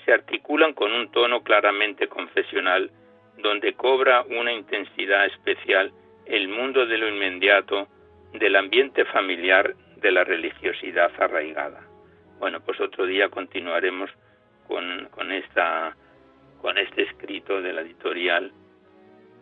se 0.04 0.12
articulan 0.12 0.75
con 0.75 0.92
un 0.92 1.11
tono 1.11 1.42
claramente 1.42 2.06
confesional 2.09 2.90
donde 3.38 3.75
cobra 3.75 4.23
una 4.23 4.53
intensidad 4.53 5.26
especial 5.26 5.93
el 6.26 6.49
mundo 6.49 6.87
de 6.87 6.99
lo 6.99 7.09
inmediato, 7.09 7.88
del 8.33 8.57
ambiente 8.57 9.05
familiar, 9.07 9.75
de 9.97 10.11
la 10.11 10.25
religiosidad 10.25 11.11
arraigada. 11.19 11.83
Bueno, 12.38 12.61
pues 12.61 12.81
otro 12.81 13.07
día 13.07 13.29
continuaremos 13.29 14.11
con, 14.67 15.33
esta, 15.33 15.97
con 16.61 16.79
este 16.79 17.03
escrito 17.03 17.61
de 17.62 17.73
la 17.73 17.83
editorial 17.83 18.53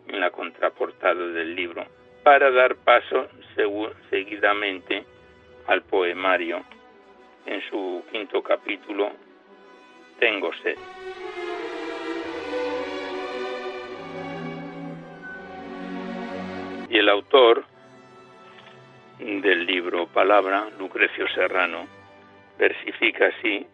en 0.07 0.19
la 0.19 0.31
contraportada 0.31 1.27
del 1.27 1.55
libro, 1.55 1.85
para 2.23 2.51
dar 2.51 2.75
paso 2.77 3.27
seguidamente 4.09 5.05
al 5.67 5.81
poemario 5.83 6.63
en 7.45 7.61
su 7.69 8.03
quinto 8.11 8.41
capítulo, 8.41 9.11
Tengo 10.19 10.53
sed. 10.63 10.77
Y 16.93 16.99
el 16.99 17.09
autor 17.09 17.63
del 19.17 19.65
libro 19.65 20.05
Palabra, 20.13 20.67
Lucrecio 20.77 21.27
Serrano, 21.29 21.87
versifica 22.59 23.29
así 23.35 23.65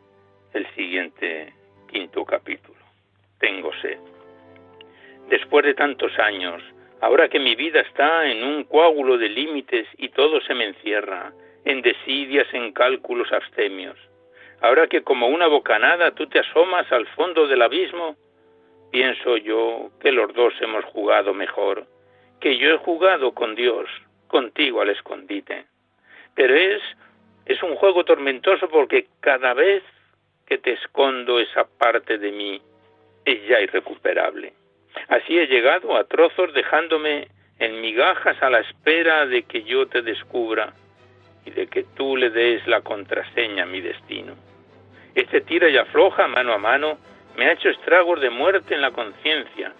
el 0.54 0.66
siguiente 0.74 1.54
quinto 1.92 2.24
capítulo. 2.24 2.80
Tengo 3.38 3.74
sed. 3.82 3.98
Después 5.28 5.66
de 5.66 5.74
tantos 5.74 6.18
años, 6.18 6.64
ahora 7.02 7.28
que 7.28 7.42
mi 7.42 7.56
vida 7.56 7.82
está 7.82 8.26
en 8.26 8.42
un 8.42 8.64
coágulo 8.64 9.18
de 9.18 9.28
límites 9.28 9.86
y 9.98 10.08
todo 10.08 10.40
se 10.40 10.54
me 10.54 10.68
encierra, 10.68 11.34
en 11.66 11.82
desidias, 11.82 12.48
en 12.54 12.72
cálculos 12.72 13.34
abstemios, 13.34 13.98
ahora 14.62 14.88
que 14.88 15.04
como 15.04 15.28
una 15.28 15.48
bocanada 15.48 16.12
tú 16.12 16.26
te 16.28 16.40
asomas 16.40 16.90
al 16.94 17.06
fondo 17.08 17.48
del 17.48 17.64
abismo, 17.64 18.16
pienso 18.94 19.36
yo 19.36 19.90
que 20.00 20.14
los 20.14 20.34
dos 20.34 20.54
hemos 20.62 20.86
jugado 20.86 21.34
mejor, 21.34 21.86
que 22.40 22.58
yo 22.58 22.70
he 22.70 22.78
jugado 22.78 23.34
con 23.34 23.56
Dios, 23.56 23.90
contigo 24.28 24.82
al 24.82 24.90
escondite. 24.90 25.66
Pero 26.36 26.56
es, 26.56 26.82
es 27.46 27.62
un 27.64 27.76
juego 27.76 28.04
tormentoso 28.06 28.70
porque 28.70 29.08
cada 29.20 29.54
vez 29.54 29.84
que 30.46 30.58
te 30.58 30.74
escondo 30.74 31.40
esa 31.40 31.66
parte 31.66 32.18
de 32.18 32.32
mí 32.32 32.62
es 33.26 33.48
ya 33.48 33.60
irrecuperable. 33.60 34.54
Así 35.08 35.38
he 35.38 35.48
llegado 35.48 35.96
a 35.96 36.06
trozos 36.06 36.54
dejándome 36.54 37.28
en 37.60 37.82
migajas 37.82 38.42
a 38.42 38.50
la 38.50 38.60
espera 38.60 39.26
de 39.26 39.44
que 39.44 39.64
yo 39.64 39.88
te 39.88 40.02
descubra 40.02 40.74
y 41.46 41.52
de 41.52 41.68
que 41.68 41.84
tú 41.96 42.16
le 42.16 42.30
des 42.30 42.66
la 42.68 42.82
contraseña 42.82 43.64
a 43.64 43.68
mi 43.68 43.82
destino. 43.82 44.36
Este 45.16 45.42
tira 45.42 45.70
y 45.70 45.78
afloja 45.78 46.28
mano 46.28 46.54
a 46.54 46.58
mano 46.58 46.98
me 47.36 47.46
ha 47.46 47.54
hecho 47.54 47.70
estragos 47.70 48.22
de 48.22 48.30
muerte 48.30 48.74
en 48.74 48.82
la 48.82 48.92
conciencia. 48.92 49.74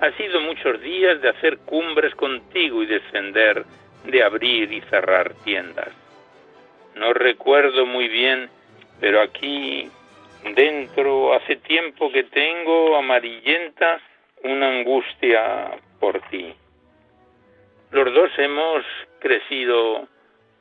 Ha 0.00 0.12
sido 0.12 0.40
muchos 0.40 0.80
días 0.80 1.20
de 1.20 1.28
hacer 1.28 1.58
cumbres 1.58 2.14
contigo 2.14 2.82
y 2.82 2.86
descender, 2.86 3.64
de 4.04 4.22
abrir 4.22 4.72
y 4.72 4.80
cerrar 4.82 5.34
tiendas. 5.44 5.90
No 6.94 7.12
recuerdo 7.12 7.84
muy 7.84 8.08
bien, 8.08 8.48
pero 8.98 9.20
aquí 9.20 9.90
dentro 10.54 11.34
hace 11.34 11.56
tiempo 11.56 12.10
que 12.10 12.24
tengo 12.24 12.96
amarillenta 12.96 14.00
una 14.42 14.68
angustia 14.68 15.72
por 15.98 16.20
ti. 16.30 16.54
Los 17.90 18.14
dos 18.14 18.30
hemos 18.38 18.84
crecido 19.18 20.08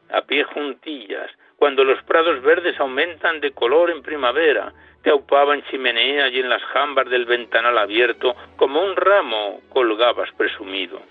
a 0.09 0.21
pie 0.23 0.43
juntillas, 0.43 1.31
cuando 1.59 1.83
los 1.83 2.01
prados 2.03 2.41
verdes 2.41 2.79
aumentan 2.79 3.41
de 3.41 3.51
color 3.51 3.91
en 3.91 4.01
primavera, 4.01 4.71
te 5.03 5.09
aupaba 5.09 5.53
en 5.53 5.63
chimenea 5.65 6.29
y 6.29 6.39
en 6.39 6.47
las 6.47 6.63
jambas 6.63 7.09
del 7.09 7.25
ventanal 7.25 7.77
abierto, 7.77 8.33
como 8.55 8.81
un 8.81 8.95
ramo 8.95 9.59
colgabas 9.67 10.31
presumido. 10.37 11.01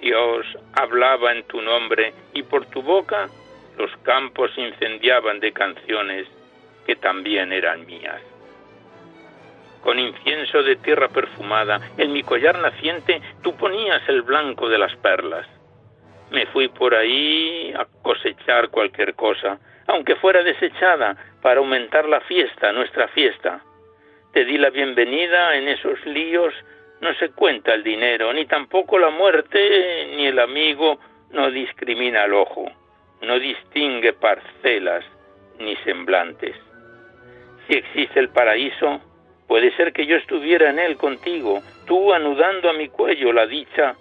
Dios 0.00 0.46
hablaba 0.76 1.32
en 1.32 1.42
tu 1.48 1.60
nombre 1.60 2.14
y 2.32 2.44
por 2.44 2.66
tu 2.66 2.80
boca 2.80 3.28
los 3.76 3.90
campos 4.04 4.52
incendiaban 4.56 5.40
de 5.40 5.52
canciones 5.52 6.28
que 6.86 6.94
también 6.94 7.52
eran 7.52 7.86
mías. 7.86 8.22
Con 9.82 9.98
incienso 9.98 10.62
de 10.62 10.76
tierra 10.76 11.08
perfumada, 11.08 11.80
en 11.96 12.12
mi 12.12 12.22
collar 12.22 12.56
naciente 12.60 13.20
tú 13.42 13.56
ponías 13.56 14.08
el 14.08 14.22
blanco 14.22 14.68
de 14.68 14.78
las 14.78 14.94
perlas. 14.96 15.57
Me 16.30 16.46
fui 16.46 16.68
por 16.68 16.94
ahí 16.94 17.72
a 17.76 17.86
cosechar 18.02 18.68
cualquier 18.68 19.14
cosa, 19.14 19.58
aunque 19.86 20.16
fuera 20.16 20.42
desechada, 20.42 21.16
para 21.40 21.60
aumentar 21.60 22.08
la 22.08 22.20
fiesta, 22.20 22.72
nuestra 22.72 23.08
fiesta. 23.08 23.62
Te 24.32 24.44
di 24.44 24.58
la 24.58 24.70
bienvenida 24.70 25.56
en 25.56 25.68
esos 25.68 26.04
líos, 26.04 26.52
no 27.00 27.14
se 27.14 27.30
cuenta 27.30 27.72
el 27.72 27.82
dinero, 27.82 28.32
ni 28.32 28.44
tampoco 28.44 28.98
la 28.98 29.10
muerte, 29.10 30.12
ni 30.16 30.26
el 30.26 30.38
amigo 30.38 30.98
no 31.30 31.50
discrimina 31.50 32.24
al 32.24 32.34
ojo, 32.34 32.70
no 33.22 33.38
distingue 33.38 34.12
parcelas 34.12 35.04
ni 35.58 35.76
semblantes. 35.76 36.56
Si 37.66 37.74
existe 37.74 38.20
el 38.20 38.28
paraíso, 38.28 39.00
puede 39.46 39.74
ser 39.76 39.92
que 39.92 40.06
yo 40.06 40.16
estuviera 40.16 40.70
en 40.70 40.78
él 40.78 40.96
contigo, 40.96 41.62
tú 41.86 42.12
anudando 42.12 42.68
a 42.68 42.74
mi 42.74 42.88
cuello 42.88 43.32
la 43.32 43.46
dicha, 43.46 43.94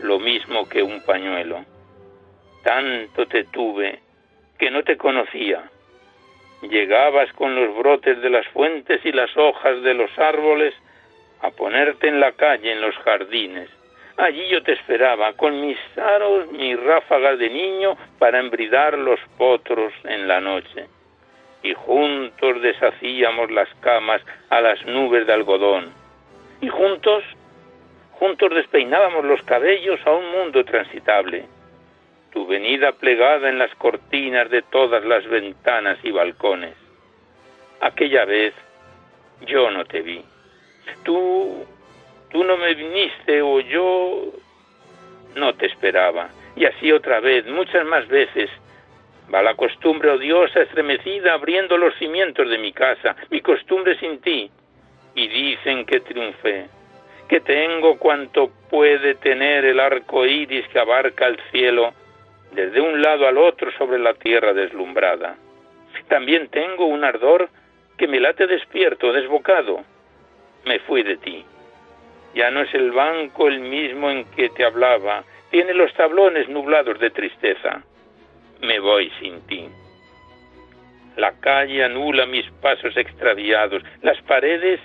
lo 0.00 0.18
mismo 0.18 0.68
que 0.68 0.82
un 0.82 1.02
pañuelo. 1.04 1.64
Tanto 2.62 3.26
te 3.26 3.44
tuve 3.44 3.98
que 4.58 4.70
no 4.70 4.84
te 4.84 4.96
conocía. 4.96 5.64
Llegabas 6.62 7.32
con 7.32 7.56
los 7.56 7.76
brotes 7.76 8.22
de 8.22 8.30
las 8.30 8.46
fuentes 8.48 9.04
y 9.04 9.10
las 9.10 9.36
hojas 9.36 9.82
de 9.82 9.94
los 9.94 10.16
árboles 10.16 10.72
a 11.40 11.50
ponerte 11.50 12.06
en 12.06 12.20
la 12.20 12.30
calle, 12.30 12.70
en 12.70 12.80
los 12.80 12.94
jardines. 12.98 13.68
Allí 14.16 14.46
yo 14.48 14.62
te 14.62 14.74
esperaba, 14.74 15.32
con 15.32 15.60
mis 15.60 15.78
aros, 15.98 16.52
mis 16.52 16.78
ráfagas 16.78 17.40
de 17.40 17.50
niño, 17.50 17.96
para 18.20 18.38
embridar 18.38 18.96
los 18.96 19.18
potros 19.36 19.92
en 20.04 20.28
la 20.28 20.40
noche. 20.40 20.86
Y 21.64 21.74
juntos 21.74 22.62
deshacíamos 22.62 23.50
las 23.50 23.68
camas 23.80 24.22
a 24.50 24.60
las 24.60 24.84
nubes 24.86 25.26
de 25.26 25.32
algodón. 25.32 25.92
Y 26.60 26.68
juntos, 26.68 27.24
juntos 28.12 28.50
despeinábamos 28.54 29.24
los 29.24 29.42
cabellos 29.42 29.98
a 30.06 30.12
un 30.12 30.30
mundo 30.30 30.64
transitable 30.64 31.44
tu 32.32 32.46
venida 32.46 32.92
plegada 32.92 33.48
en 33.48 33.58
las 33.58 33.74
cortinas 33.76 34.50
de 34.50 34.62
todas 34.62 35.04
las 35.04 35.26
ventanas 35.28 35.98
y 36.02 36.10
balcones. 36.10 36.74
Aquella 37.80 38.24
vez 38.24 38.54
yo 39.46 39.70
no 39.70 39.84
te 39.84 40.00
vi. 40.00 40.24
Tú, 41.04 41.64
tú 42.30 42.44
no 42.44 42.56
me 42.56 42.74
viniste 42.74 43.42
o 43.42 43.60
yo 43.60 44.32
no 45.36 45.54
te 45.54 45.66
esperaba. 45.66 46.30
Y 46.56 46.64
así 46.64 46.90
otra 46.90 47.20
vez, 47.20 47.46
muchas 47.46 47.84
más 47.86 48.08
veces, 48.08 48.50
va 49.32 49.42
la 49.42 49.54
costumbre 49.54 50.10
odiosa 50.10 50.62
estremecida 50.62 51.34
abriendo 51.34 51.76
los 51.76 51.94
cimientos 51.96 52.48
de 52.48 52.58
mi 52.58 52.72
casa, 52.72 53.16
mi 53.30 53.40
costumbre 53.40 53.98
sin 53.98 54.20
ti. 54.20 54.50
Y 55.14 55.28
dicen 55.28 55.84
que 55.84 56.00
triunfé, 56.00 56.66
que 57.28 57.40
tengo 57.40 57.98
cuanto 57.98 58.50
puede 58.70 59.14
tener 59.16 59.66
el 59.66 59.80
arco 59.80 60.24
iris 60.24 60.66
que 60.68 60.78
abarca 60.78 61.26
el 61.26 61.38
cielo 61.50 61.92
desde 62.54 62.80
un 62.80 63.00
lado 63.00 63.26
al 63.26 63.38
otro 63.38 63.70
sobre 63.72 63.98
la 63.98 64.14
tierra 64.14 64.52
deslumbrada. 64.52 65.36
También 66.08 66.48
tengo 66.48 66.86
un 66.86 67.04
ardor 67.04 67.48
que 67.96 68.06
me 68.06 68.20
late 68.20 68.46
despierto, 68.46 69.12
desbocado. 69.12 69.84
Me 70.64 70.78
fui 70.80 71.02
de 71.02 71.16
ti. 71.16 71.44
Ya 72.34 72.50
no 72.50 72.62
es 72.62 72.72
el 72.74 72.92
banco 72.92 73.48
el 73.48 73.60
mismo 73.60 74.10
en 74.10 74.24
que 74.32 74.48
te 74.50 74.64
hablaba, 74.64 75.24
tiene 75.50 75.74
los 75.74 75.92
tablones 75.94 76.48
nublados 76.48 76.98
de 76.98 77.10
tristeza. 77.10 77.82
Me 78.60 78.78
voy 78.78 79.10
sin 79.20 79.46
ti. 79.46 79.68
La 81.16 81.32
calle 81.40 81.84
anula 81.84 82.24
mis 82.24 82.50
pasos 82.62 82.96
extraviados, 82.96 83.82
las 84.00 84.20
paredes 84.22 84.80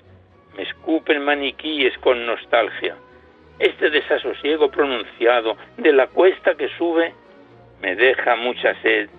me 0.58 0.63
escupen 0.63 1.23
maniquíes 1.23 1.97
con 1.99 2.25
nostalgia. 2.25 2.97
Este 3.60 3.89
desasosiego 3.89 4.69
pronunciado 4.69 5.56
de 5.77 5.93
la 5.93 6.08
cuesta 6.08 6.56
que 6.56 6.67
sube 6.77 7.13
me 7.82 7.96
deja 7.96 8.36
mucha 8.36 8.74
sed 8.82 9.10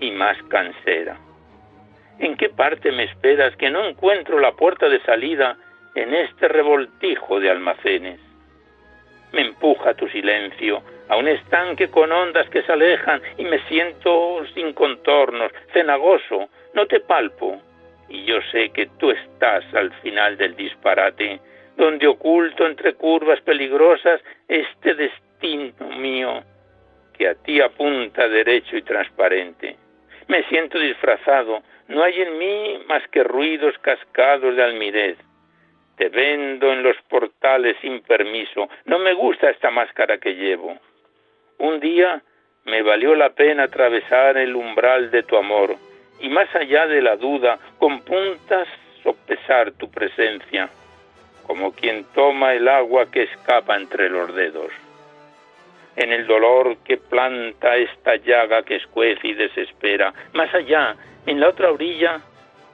y 0.00 0.10
más 0.10 0.36
cansera. 0.44 1.18
¿En 2.18 2.36
qué 2.36 2.50
parte 2.50 2.92
me 2.92 3.04
esperas 3.04 3.56
que 3.56 3.70
no 3.70 3.84
encuentro 3.84 4.38
la 4.38 4.52
puerta 4.52 4.88
de 4.88 5.00
salida 5.00 5.56
en 5.94 6.14
este 6.14 6.48
revoltijo 6.48 7.40
de 7.40 7.50
almacenes? 7.50 8.20
Me 9.32 9.42
empuja 9.42 9.94
tu 9.94 10.08
silencio 10.08 10.82
a 11.08 11.16
un 11.16 11.28
estanque 11.28 11.88
con 11.88 12.12
ondas 12.12 12.48
que 12.50 12.62
se 12.62 12.72
alejan 12.72 13.20
y 13.38 13.44
me 13.44 13.58
siento 13.68 14.44
sin 14.54 14.72
contornos, 14.72 15.50
cenagoso, 15.72 16.48
no 16.74 16.86
te 16.86 17.00
palpo. 17.00 17.60
Y 18.08 18.24
yo 18.24 18.40
sé 18.52 18.70
que 18.70 18.86
tú 18.98 19.10
estás 19.10 19.64
al 19.74 19.92
final 20.02 20.36
del 20.36 20.56
disparate, 20.56 21.40
donde 21.76 22.06
oculto 22.06 22.66
entre 22.66 22.94
curvas 22.94 23.40
peligrosas 23.40 24.20
este 24.48 24.94
destino 24.94 25.88
mío 25.96 26.42
que 27.20 27.28
a 27.28 27.34
ti 27.34 27.60
apunta 27.60 28.26
derecho 28.30 28.78
y 28.78 28.82
transparente. 28.82 29.76
Me 30.28 30.42
siento 30.44 30.78
disfrazado, 30.78 31.62
no 31.88 32.02
hay 32.02 32.18
en 32.18 32.38
mí 32.38 32.82
más 32.86 33.06
que 33.08 33.22
ruidos 33.22 33.76
cascados 33.82 34.56
de 34.56 34.62
almirez. 34.62 35.18
Te 35.98 36.08
vendo 36.08 36.72
en 36.72 36.82
los 36.82 36.96
portales 37.10 37.76
sin 37.82 38.00
permiso, 38.00 38.70
no 38.86 38.98
me 38.98 39.12
gusta 39.12 39.50
esta 39.50 39.70
máscara 39.70 40.16
que 40.16 40.34
llevo. 40.34 40.78
Un 41.58 41.78
día 41.78 42.22
me 42.64 42.80
valió 42.80 43.14
la 43.14 43.34
pena 43.34 43.64
atravesar 43.64 44.38
el 44.38 44.56
umbral 44.56 45.10
de 45.10 45.22
tu 45.22 45.36
amor, 45.36 45.76
y 46.20 46.30
más 46.30 46.48
allá 46.54 46.86
de 46.86 47.02
la 47.02 47.16
duda, 47.16 47.58
con 47.78 48.00
puntas 48.00 48.66
sopesar 49.02 49.72
tu 49.72 49.90
presencia, 49.90 50.70
como 51.46 51.74
quien 51.74 52.06
toma 52.14 52.54
el 52.54 52.66
agua 52.66 53.10
que 53.10 53.24
escapa 53.24 53.76
entre 53.76 54.08
los 54.08 54.34
dedos 54.34 54.72
en 56.02 56.12
el 56.12 56.26
dolor 56.26 56.78
que 56.84 56.96
planta 56.96 57.76
esta 57.76 58.16
llaga 58.16 58.62
que 58.62 58.76
escuece 58.76 59.28
y 59.28 59.34
desespera. 59.34 60.12
Más 60.32 60.52
allá, 60.54 60.96
en 61.26 61.38
la 61.38 61.50
otra 61.50 61.70
orilla, 61.70 62.20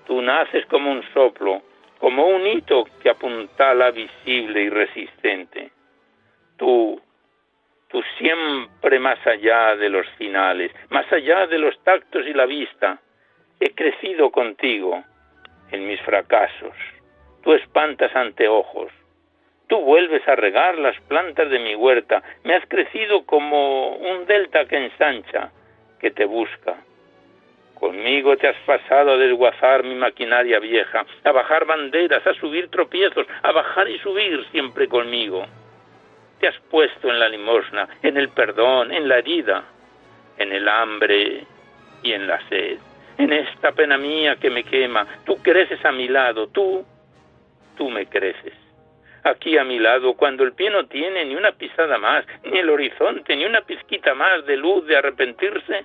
tú 0.07 0.23
naces 0.23 0.65
como 0.67 0.91
un 0.91 1.03
soplo, 1.13 1.63
como 1.99 2.27
un 2.29 2.47
hito 2.47 2.85
que 3.03 3.11
apuntala 3.11 3.91
visible 3.91 4.63
y 4.63 4.71
resistente. 4.71 5.71
Tú, 6.57 7.01
tú 7.89 8.03
siempre 8.19 8.99
más 8.99 9.19
allá 9.27 9.77
de 9.77 9.89
los 9.89 10.07
finales, 10.19 10.73
más 10.91 11.11
allá 11.13 11.47
de 11.47 11.59
los 11.59 11.79
tactos 11.83 12.27
y 12.27 12.33
la 12.33 12.47
vista, 12.47 13.01
He 13.59 13.71
crecido 13.71 14.31
contigo 14.31 15.03
en 15.71 15.87
mis 15.87 15.99
fracasos. 16.03 16.75
Tú 17.43 17.55
espantas 17.55 18.15
anteojos. 18.15 18.93
Tú 19.69 19.81
vuelves 19.81 20.27
a 20.29 20.37
regar 20.37 20.79
las 20.79 20.99
plantas 21.03 21.51
de 21.51 21.59
mi 21.59 21.75
huerta. 21.75 22.23
Me 22.45 22.55
has 22.55 22.67
crecido 22.67 23.25
como 23.27 23.97
un 23.97 24.27
delta 24.27 24.65
que 24.67 24.77
ensancha, 24.77 25.51
que 25.99 26.11
te 26.11 26.25
busca. 26.25 26.77
Conmigo 27.75 28.37
te 28.37 28.49
has 28.49 28.57
pasado 28.65 29.13
a 29.13 29.17
desguazar 29.17 29.83
mi 29.83 29.95
maquinaria 29.95 30.59
vieja, 30.61 31.05
a 31.25 31.33
bajar 31.33 31.67
banderas, 31.67 32.27
a 32.27 32.35
subir 32.35 32.69
tropiezos, 32.71 33.27
a 33.43 33.53
bajar 33.53 33.89
y 33.89 33.99
subir 33.99 34.47
siempre 34.51 34.89
conmigo. 34.89 35.45
Te 36.41 36.49
has 36.49 36.59
puesto 36.71 37.09
en 37.09 37.19
la 37.19 37.29
limosna, 37.29 37.89
en 38.03 38.17
el 38.17 38.31
perdón, 38.31 38.93
en 38.93 39.09
la 39.09 39.19
herida, 39.19 39.65
en 40.39 40.53
el 40.53 40.69
hambre 40.69 41.45
y 42.03 42.13
en 42.13 42.27
la 42.27 42.41
sed 42.49 42.79
en 43.19 43.33
esta 43.33 43.73
pena 43.73 43.97
mía 43.99 44.37
que 44.37 44.51
me 44.51 44.65
quema. 44.65 45.07
Tú 45.25 45.37
creces 45.43 45.85
a 45.85 45.93
mi 45.93 46.09
lado, 46.09 46.49
tú, 46.49 46.85
tú 47.77 47.91
me 47.91 48.07
creces. 48.07 48.53
Aquí 49.27 49.59
a 49.59 49.65
mi 49.65 49.81
lado, 49.81 50.15
cuando 50.15 50.45
el 50.45 50.53
pie 50.53 50.71
no 50.71 50.87
tiene 50.87 51.25
ni 51.25 51.35
una 51.35 51.51
pisada 51.51 51.99
más, 51.99 52.25
ni 52.45 52.59
el 52.59 52.71
horizonte, 52.71 53.35
ni 53.35 53.45
una 53.45 53.61
pizquita 53.63 54.15
más 54.15 54.47
de 54.47 54.57
luz 54.57 54.87
de 54.87 54.97
arrepentirse, 54.97 55.85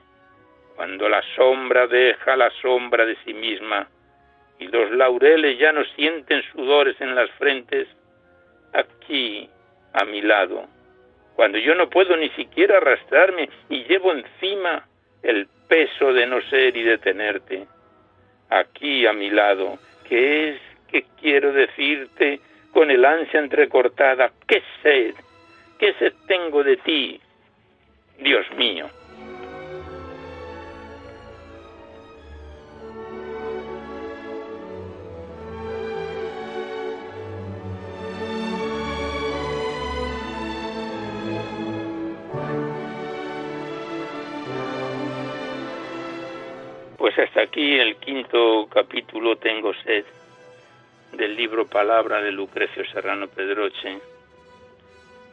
cuando 0.76 1.10
la 1.10 1.24
sombra 1.36 1.88
deja 1.88 2.36
la 2.36 2.52
sombra 2.62 3.04
de 3.04 3.18
sí 3.26 3.34
misma 3.34 3.88
y 4.60 4.68
los 4.68 4.92
laureles 4.92 5.58
ya 5.58 5.72
no 5.72 5.84
sienten 5.96 6.44
sudores 6.52 7.02
en 7.02 7.16
las 7.16 7.32
frentes, 7.32 7.88
aquí 8.74 9.50
a 9.94 10.06
mi 10.06 10.22
lado, 10.22 10.68
cuando 11.36 11.58
yo 11.58 11.74
no 11.74 11.90
puedo 11.90 12.16
ni 12.18 12.30
siquiera 12.32 12.78
arrastrarme 12.78 13.50
y 13.70 13.86
llevo 13.86 14.12
encima 14.12 14.88
el 15.24 15.48
peso 15.68 16.14
de 16.14 16.28
no 16.28 16.42
ser 16.44 16.78
y 16.78 16.84
de 16.84 17.00
tenerte 17.00 17.66
aquí 18.52 19.08
a 19.08 19.14
mi 19.14 19.32
lado, 19.32 19.80
que 20.08 20.50
es 20.50 20.62
que 20.92 21.06
quiero 21.20 21.52
decirte 21.54 22.40
con 22.72 22.90
el 22.90 23.04
ansia 23.06 23.40
entrecortada, 23.40 24.32
qué 24.48 24.64
sed, 24.82 25.16
qué 25.78 25.94
sed 26.00 26.14
tengo 26.28 26.64
de 26.64 26.78
ti, 26.78 27.20
Dios 28.20 28.46
mío. 28.58 28.88
Pues 46.98 47.18
hasta 47.20 47.42
aquí 47.42 47.80
el 47.80 47.96
quinto 47.98 48.68
capítulo 48.72 49.36
Tengo 49.36 49.74
sed 49.84 50.06
del 51.14 51.36
libro 51.36 51.66
Palabra 51.66 52.22
de 52.22 52.32
Lucrecio 52.32 52.86
Serrano 52.92 53.28
Pedroche, 53.28 54.00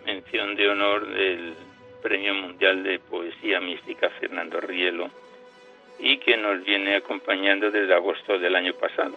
mención 0.04 0.56
de 0.56 0.68
honor 0.68 1.06
del 1.06 1.54
Premio 2.02 2.34
Mundial 2.34 2.82
de 2.82 2.98
Poesía 2.98 3.60
Mística 3.60 4.10
Fernando 4.20 4.60
Rielo 4.60 5.10
y 5.98 6.18
que 6.18 6.36
nos 6.36 6.64
viene 6.64 6.96
acompañando 6.96 7.70
desde 7.70 7.94
agosto 7.94 8.38
del 8.38 8.56
año 8.56 8.74
pasado. 8.74 9.16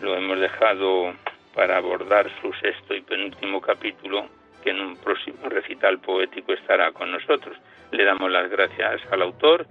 Lo 0.00 0.16
hemos 0.16 0.40
dejado 0.40 1.14
para 1.54 1.76
abordar 1.76 2.30
su 2.40 2.52
sexto 2.54 2.94
y 2.94 3.02
penúltimo 3.02 3.60
capítulo 3.60 4.26
que 4.62 4.70
en 4.70 4.80
un 4.80 4.96
próximo 4.96 5.48
recital 5.48 5.98
poético 6.00 6.52
estará 6.52 6.92
con 6.92 7.10
nosotros. 7.10 7.56
Le 7.90 8.04
damos 8.04 8.30
las 8.30 8.48
gracias 8.50 9.00
al 9.10 9.22
autor 9.22 9.66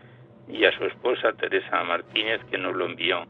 y 0.47 0.65
a 0.65 0.77
su 0.77 0.85
esposa 0.85 1.33
Teresa 1.33 1.83
Martínez 1.83 2.41
que 2.49 2.57
nos 2.57 2.75
lo 2.75 2.85
envió. 2.85 3.25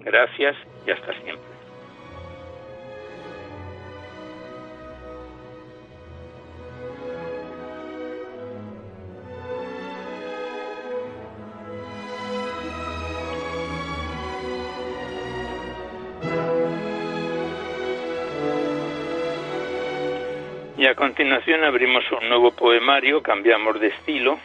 Gracias 0.00 0.56
y 0.86 0.90
hasta 0.90 1.12
siempre. 1.22 1.53
Y 20.84 20.86
a 20.86 20.94
continuación 20.94 21.64
abrimos 21.64 22.04
un 22.12 22.28
nuevo 22.28 22.50
poemario, 22.50 23.22
cambiamos 23.22 23.80
de 23.80 23.86
estilo 23.86 24.38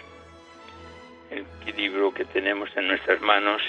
el 1.32 1.46
libro 1.76 2.14
que 2.14 2.24
tenemos 2.24 2.70
en 2.78 2.88
nuestras 2.88 3.20
manos 3.20 3.62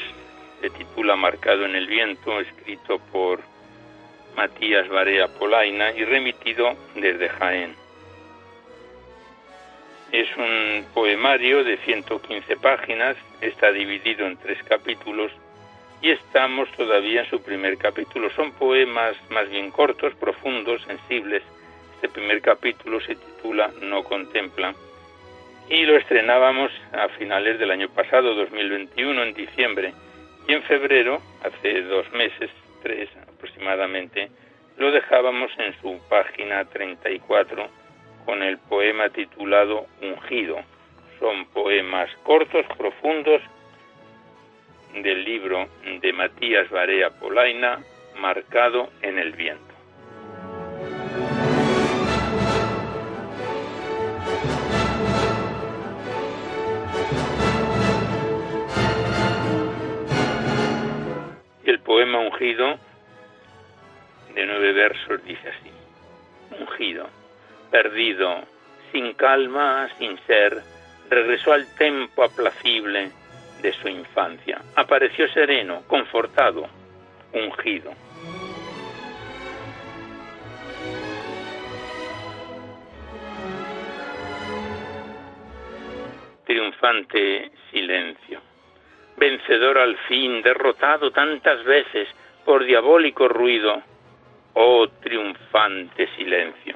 se 0.60 0.70
titula 0.70 1.16
Marcado 1.16 1.64
en 1.64 1.74
el 1.74 1.88
viento, 1.88 2.38
escrito 2.38 3.00
por 3.10 3.40
Matías 4.36 4.88
Barea 4.88 5.26
Polaina 5.26 5.90
y 5.90 6.04
remitido 6.04 6.76
desde 6.94 7.28
Jaén. 7.28 7.74
Es 10.12 10.28
un 10.36 10.86
poemario 10.94 11.64
de 11.64 11.76
115 11.78 12.56
páginas, 12.58 13.16
está 13.40 13.72
dividido 13.72 14.24
en 14.28 14.36
tres 14.36 14.62
capítulos 14.62 15.32
y 16.02 16.12
estamos 16.12 16.70
todavía 16.76 17.22
en 17.22 17.30
su 17.30 17.42
primer 17.42 17.78
capítulo. 17.78 18.30
Son 18.30 18.52
poemas 18.52 19.16
más 19.28 19.50
bien 19.50 19.72
cortos, 19.72 20.14
profundos, 20.14 20.80
sensibles. 20.84 21.42
Este 22.00 22.18
primer 22.18 22.40
capítulo 22.40 22.98
se 23.02 23.14
titula 23.14 23.70
No 23.82 24.02
contempla 24.04 24.74
y 25.68 25.84
lo 25.84 25.98
estrenábamos 25.98 26.72
a 26.94 27.08
finales 27.10 27.58
del 27.58 27.70
año 27.70 27.90
pasado, 27.90 28.34
2021, 28.36 29.22
en 29.22 29.34
diciembre. 29.34 29.92
Y 30.48 30.54
en 30.54 30.62
febrero, 30.62 31.20
hace 31.44 31.82
dos 31.82 32.10
meses, 32.12 32.48
tres 32.82 33.10
aproximadamente, 33.28 34.30
lo 34.78 34.90
dejábamos 34.92 35.50
en 35.58 35.78
su 35.82 36.00
página 36.08 36.64
34 36.64 37.68
con 38.24 38.42
el 38.44 38.56
poema 38.56 39.10
titulado 39.10 39.84
Ungido. 40.00 40.56
Son 41.18 41.44
poemas 41.52 42.08
cortos, 42.22 42.64
profundos, 42.78 43.42
del 44.94 45.22
libro 45.22 45.68
de 46.00 46.12
Matías 46.14 46.70
Barea 46.70 47.10
Polaina, 47.10 47.84
Marcado 48.18 48.88
en 49.02 49.18
el 49.18 49.32
viento. 49.32 49.69
Poema 61.90 62.20
ungido 62.20 62.78
de 64.32 64.46
nueve 64.46 64.72
versos 64.72 65.24
dice 65.24 65.48
así, 65.48 65.72
ungido, 66.60 67.08
perdido, 67.68 68.44
sin 68.92 69.12
calma, 69.14 69.88
sin 69.98 70.16
ser, 70.24 70.62
regresó 71.08 71.52
al 71.52 71.66
tempo 71.74 72.22
aplacible 72.22 73.10
de 73.60 73.72
su 73.72 73.88
infancia. 73.88 74.62
Apareció 74.76 75.26
sereno, 75.32 75.82
confortado, 75.88 76.68
ungido. 77.32 77.92
Triunfante 86.46 87.50
silencio 87.72 88.49
vencedor 89.20 89.78
al 89.78 89.96
fin, 90.08 90.42
derrotado 90.42 91.10
tantas 91.12 91.62
veces 91.64 92.08
por 92.44 92.64
diabólico 92.64 93.28
ruido, 93.28 93.82
oh 94.54 94.88
triunfante 95.02 96.08
silencio. 96.16 96.74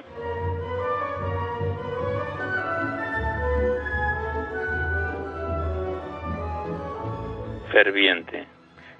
Ferviente. 7.71 8.45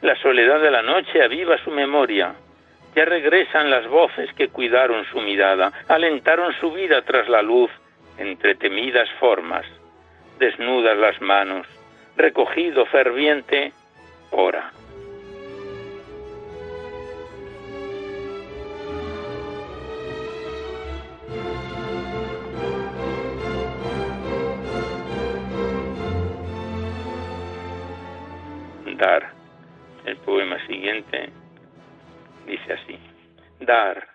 La 0.01 0.15
soledad 0.21 0.59
de 0.59 0.71
la 0.71 0.81
noche 0.81 1.23
aviva 1.23 1.57
su 1.63 1.69
memoria. 1.69 2.33
Ya 2.95 3.05
regresan 3.05 3.69
las 3.69 3.87
voces 3.87 4.33
que 4.33 4.49
cuidaron 4.49 5.05
su 5.05 5.21
mirada, 5.21 5.71
alentaron 5.87 6.51
su 6.59 6.71
vida 6.71 7.03
tras 7.03 7.29
la 7.29 7.41
luz, 7.41 7.69
entre 8.17 8.55
temidas 8.55 9.09
formas, 9.19 9.65
desnudas 10.39 10.97
las 10.97 11.21
manos, 11.21 11.67
recogido 12.17 12.85
ferviente, 12.87 13.73
ora. 14.31 14.71
Dar. 28.97 29.33
El 30.05 30.17
poema 30.17 30.65
siguiente 30.67 31.29
dice 32.45 32.73
así. 32.73 32.97
Dar, 33.59 34.07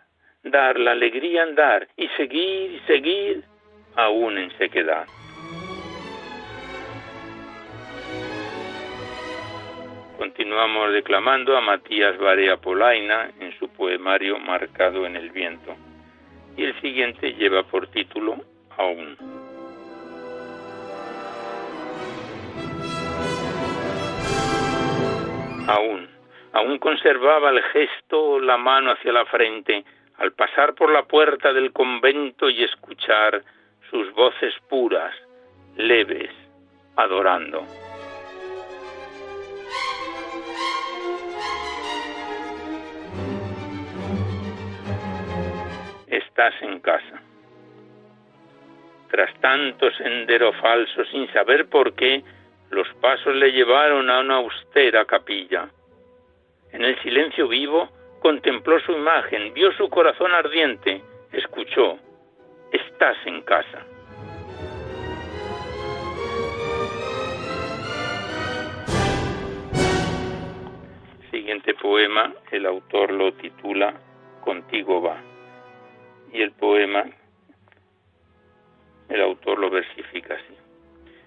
dar 0.45 0.79
la 0.79 0.93
alegría 0.93 1.43
andar 1.43 1.89
y 1.97 2.09
seguir, 2.17 2.81
seguir 2.87 3.45
aún 3.97 4.39
en 4.39 4.57
sequedad. 4.57 5.07
Continuamos 10.21 10.93
declamando 10.93 11.57
a 11.57 11.63
Matías 11.63 12.19
Barea 12.19 12.59
Polaina 12.59 13.31
en 13.41 13.59
su 13.59 13.71
poemario 13.71 14.39
Marcado 14.39 15.07
en 15.07 15.17
el 15.17 15.31
viento. 15.31 15.75
Y 16.59 16.65
el 16.65 16.79
siguiente 16.83 17.33
lleva 17.33 17.63
por 17.63 17.87
título 17.87 18.37
Aún. 18.77 19.17
Aún, 25.67 26.07
aún 26.53 26.79
conservaba 26.79 27.49
el 27.49 27.63
gesto, 27.73 28.41
la 28.41 28.59
mano 28.59 28.91
hacia 28.91 29.15
la 29.15 29.25
frente, 29.25 29.87
al 30.19 30.33
pasar 30.33 30.75
por 30.75 30.93
la 30.93 31.05
puerta 31.05 31.55
del 31.55 31.73
convento 31.73 32.51
y 32.51 32.63
escuchar 32.63 33.43
sus 33.91 34.13
voces 34.13 34.53
puras, 34.69 35.15
leves, 35.79 36.31
adorando. 36.97 37.65
Estás 46.21 46.55
en 46.61 46.81
casa. 46.81 47.23
Tras 49.11 49.33
tanto 49.41 49.91
sendero 49.93 50.53
falso, 50.55 51.05
sin 51.07 51.33
saber 51.33 51.69
por 51.69 51.95
qué, 51.95 52.23
los 52.71 52.87
pasos 53.01 53.35
le 53.35 53.53
llevaron 53.53 54.11
a 54.11 54.21
una 54.21 54.37
austera 54.37 55.07
capilla. 55.07 55.71
En 56.73 56.85
el 56.85 57.01
silencio 57.03 57.49
vivo 57.49 57.89
contempló 58.21 58.79
su 58.81 58.93
imagen, 58.93 59.55
vio 59.55 59.73
su 59.73 59.89
corazón 59.89 60.33
ardiente, 60.33 61.03
escuchó, 61.33 61.99
estás 62.71 63.17
en 63.25 63.41
casa. 63.43 63.87
Siguiente 71.31 71.73
poema, 71.75 72.35
el 72.51 72.67
autor 72.67 73.11
lo 73.11 73.33
titula 73.33 73.95
Contigo 74.43 75.01
va. 75.01 75.30
Y 76.33 76.43
el 76.43 76.53
poema, 76.53 77.05
el 79.09 79.21
autor 79.21 79.59
lo 79.59 79.71
versifica 79.71 80.35
así. 80.35 80.57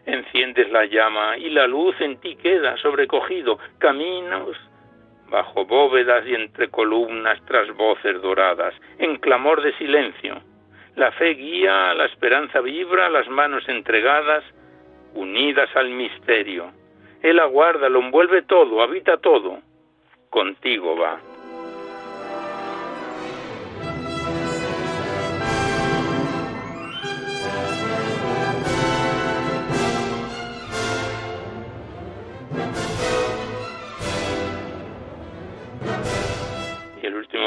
Enciendes 0.05 0.69
la 0.71 0.85
llama 0.85 1.37
y 1.37 1.49
la 1.49 1.67
luz 1.67 1.99
en 2.01 2.17
ti 2.17 2.35
queda 2.35 2.77
sobrecogido, 2.77 3.57
caminos 3.77 4.57
bajo 5.33 5.65
bóvedas 5.65 6.25
y 6.27 6.35
entre 6.35 6.69
columnas 6.69 7.39
tras 7.47 7.75
voces 7.75 8.21
doradas, 8.21 8.75
en 8.99 9.17
clamor 9.17 9.63
de 9.63 9.75
silencio. 9.77 10.41
La 10.95 11.11
fe 11.13 11.33
guía, 11.33 11.93
la 11.95 12.05
esperanza 12.05 12.61
vibra, 12.61 13.09
las 13.09 13.27
manos 13.29 13.67
entregadas, 13.67 14.43
unidas 15.15 15.75
al 15.75 15.89
misterio. 15.89 16.71
Él 17.23 17.39
aguarda, 17.39 17.89
lo 17.89 17.99
envuelve 17.99 18.43
todo, 18.43 18.83
habita 18.83 19.17
todo. 19.17 19.59
Contigo 20.29 20.95
va. 20.95 21.19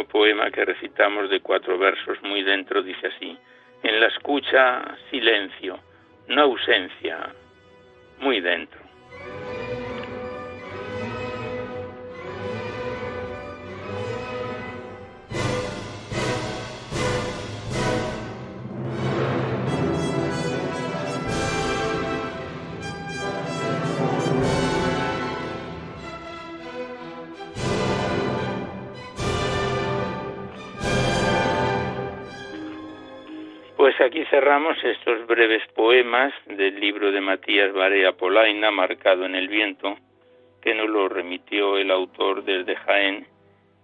Poema 0.08 0.50
que 0.50 0.64
recitamos 0.64 1.30
de 1.30 1.40
cuatro 1.40 1.78
versos 1.78 2.22
muy 2.22 2.42
dentro 2.42 2.82
dice 2.82 3.08
así, 3.08 3.36
en 3.82 4.00
la 4.00 4.06
escucha 4.06 4.96
silencio, 5.10 5.78
no 6.28 6.42
ausencia, 6.42 7.34
muy 8.18 8.40
dentro. 8.40 8.85
Pues 33.86 34.00
aquí 34.00 34.24
cerramos 34.24 34.76
estos 34.82 35.28
breves 35.28 35.62
poemas 35.76 36.34
del 36.44 36.80
libro 36.80 37.12
de 37.12 37.20
Matías 37.20 37.72
Barea 37.72 38.10
Polaina, 38.10 38.72
Marcado 38.72 39.24
en 39.24 39.36
el 39.36 39.46
Viento, 39.46 39.96
que 40.60 40.74
nos 40.74 40.88
lo 40.88 41.08
remitió 41.08 41.78
el 41.78 41.92
autor 41.92 42.42
desde 42.42 42.74
Jaén 42.74 43.28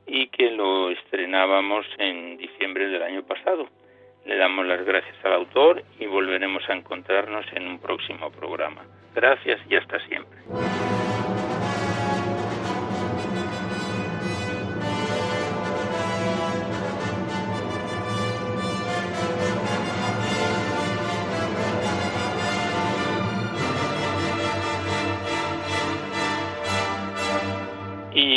y 0.05 0.27
que 0.27 0.51
lo 0.51 0.91
estrenábamos 0.91 1.87
en 1.99 2.37
diciembre 2.37 2.89
del 2.89 3.01
año 3.01 3.23
pasado. 3.23 3.69
Le 4.27 4.35
damos 4.39 4.67
las 4.67 4.85
gracias 4.85 5.25
al 5.25 5.35
autor 5.35 5.85
y 6.01 6.07
volveremos 6.07 6.69
a 6.69 6.73
encontrarnos 6.73 7.47
en 7.53 7.69
un 7.69 7.79
próximo 7.79 8.29
programa. 8.33 8.85
Gracias 9.15 9.61
y 9.71 9.77
hasta 9.77 10.01
siempre. 10.09 10.37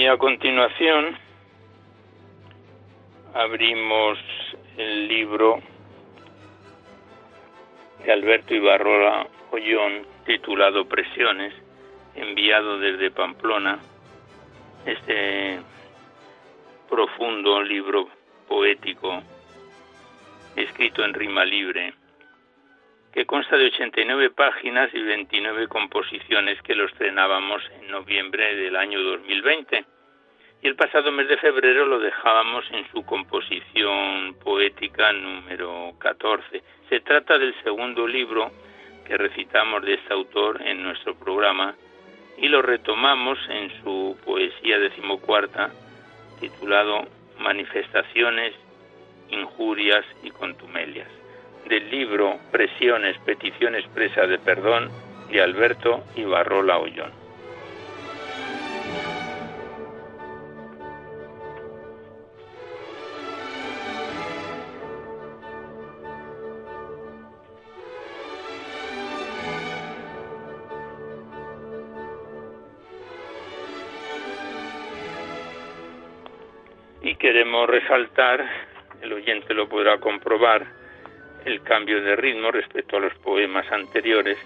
Y 0.05 0.07
a 0.07 0.17
continuación 0.19 1.17
abrimos 3.33 4.19
el 4.77 5.07
libro 5.07 5.59
de 8.03 8.11
Alberto 8.11 8.53
Ibarrola 8.53 9.25
Ollón 9.49 10.05
titulado 10.27 10.87
Presiones, 10.87 11.55
enviado 12.13 12.77
desde 12.77 13.09
Pamplona, 13.09 13.79
este 14.85 15.59
profundo 16.87 17.63
libro 17.63 18.07
poético 18.47 19.23
escrito 20.55 21.03
en 21.03 21.15
rima 21.15 21.43
libre 21.43 21.95
que 23.11 23.25
consta 23.25 23.57
de 23.57 23.67
89 23.67 24.29
páginas 24.29 24.93
y 24.93 25.01
29 25.01 25.67
composiciones 25.67 26.61
que 26.61 26.75
lo 26.75 26.85
estrenábamos 26.85 27.63
en 27.81 27.89
noviembre 27.89 28.55
del 28.55 28.75
año 28.75 29.01
2020. 29.01 29.94
Y 30.61 30.67
el 30.67 30.75
pasado 30.75 31.11
mes 31.11 31.27
de 31.27 31.37
febrero 31.37 31.85
lo 31.85 31.99
dejábamos 31.99 32.65
en 32.71 32.89
su 32.91 33.05
composición 33.05 34.35
poética 34.43 35.11
número 35.13 35.93
14. 35.99 36.63
Se 36.89 36.99
trata 37.01 37.37
del 37.37 37.53
segundo 37.63 38.07
libro 38.07 38.51
que 39.05 39.17
recitamos 39.17 39.83
de 39.83 39.93
este 39.95 40.13
autor 40.13 40.61
en 40.61 40.81
nuestro 40.81 41.15
programa 41.15 41.75
y 42.37 42.47
lo 42.47 42.61
retomamos 42.61 43.37
en 43.49 43.71
su 43.83 44.17
poesía 44.25 44.79
decimocuarta 44.79 45.71
titulado 46.39 47.05
Manifestaciones, 47.39 48.53
Injurias 49.29 50.05
y 50.23 50.31
Contumelias 50.31 51.09
del 51.67 51.89
libro 51.89 52.37
Presiones, 52.51 53.17
petición 53.25 53.75
expresa 53.75 54.27
de 54.27 54.37
perdón 54.37 54.89
de 55.31 55.41
Alberto 55.41 56.03
Ibarrola 56.15 56.77
Ollón. 56.77 57.24
Queremos 77.25 77.67
resaltar, 77.67 78.45
el 79.01 79.11
oyente 79.11 79.55
lo 79.55 79.67
podrá 79.67 79.97
comprobar, 79.97 80.63
el 81.43 81.59
cambio 81.63 81.99
de 81.99 82.15
ritmo 82.15 82.51
respecto 82.51 82.97
a 82.97 82.99
los 82.99 83.15
poemas 83.15 83.65
anteriores, 83.71 84.37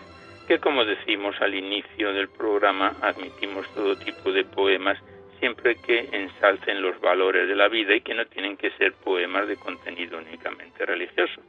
que 0.48 0.60
como 0.60 0.86
decimos 0.86 1.36
al 1.42 1.56
inicio 1.56 2.13
del 2.13 2.30
programa, 2.30 2.96
admitimos 3.02 3.68
todo 3.76 3.98
tipo 3.98 4.32
de 4.32 4.46
poemas 4.46 4.98
siempre 5.39 5.76
que 5.76 6.08
ensalcen 6.13 6.82
los 6.82 6.98
valores 7.02 7.50
de 7.50 7.56
la 7.58 7.68
vida 7.68 7.94
y 7.96 8.00
que 8.00 8.13
no 8.13 8.26
tienen 8.28 8.56
que 8.56 8.72
ser 8.72 8.94
poemas 8.94 9.50
de 9.50 9.58
contenido 9.58 10.18
únicamente 10.18 10.86
religioso. 10.86 11.42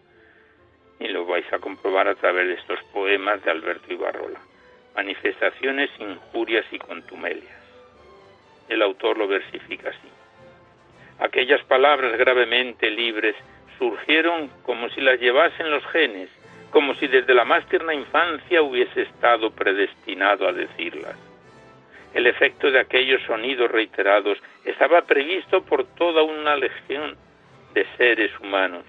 Y 0.99 1.07
lo 1.07 1.27
vais 1.27 1.47
a 1.53 1.61
comprobar 1.61 2.09
a 2.09 2.17
través 2.17 2.49
de 2.49 2.55
estos 2.55 2.83
poemas 2.93 3.41
de 3.45 3.53
Alberto 3.53 3.93
Ibarrola. 3.93 4.41
Manifestaciones, 4.97 5.91
injurias 6.01 6.67
y 6.73 6.79
contumelias. 6.81 7.55
El 8.69 8.83
autor 8.83 9.17
lo 9.17 9.29
versifica 9.29 9.91
así. 9.91 10.20
Aquellas 11.21 11.63
palabras 11.65 12.17
gravemente 12.17 12.91
libres 12.91 13.37
surgieron 13.79 14.49
como 14.63 14.89
si 14.91 15.01
las 15.01 15.21
llevasen 15.21 15.71
los 15.71 15.85
genes, 15.87 16.31
como 16.71 16.95
si 16.95 17.07
desde 17.09 17.35
la 17.35 17.45
más 17.45 17.67
tierna 17.69 17.93
infancia 17.95 18.63
hubiese 18.63 19.03
estado 19.03 19.51
predestinado 19.51 20.49
a 20.49 20.53
decirlas. 20.53 21.17
el 22.13 22.27
efecto 22.27 22.73
de 22.73 22.81
aquellos 22.81 23.23
sonidos 23.23 23.71
reiterados 23.71 24.37
estaba 24.65 25.03
previsto 25.03 25.63
por 25.63 25.85
toda 25.95 26.23
una 26.23 26.57
legión 26.57 27.17
de 27.73 27.87
seres 27.97 28.33
humanos 28.41 28.85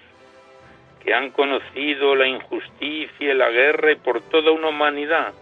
que 1.04 1.14
han 1.14 1.30
conocido 1.30 2.16
la 2.16 2.26
injusticia 2.26 3.32
y 3.32 3.36
la 3.36 3.50
guerra 3.50 3.92
y 3.92 3.96
por 3.96 4.22
toda 4.22 4.50
una 4.50 4.68
humanidad 4.68 5.34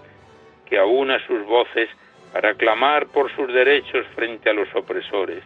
que 0.66 0.78
aúna 0.78 1.24
sus 1.26 1.44
voces 1.44 1.88
para 2.32 2.54
clamar 2.54 3.06
por 3.06 3.34
sus 3.34 3.52
derechos 3.52 4.06
frente 4.14 4.50
a 4.50 4.54
los 4.54 4.68
opresores. 4.74 5.42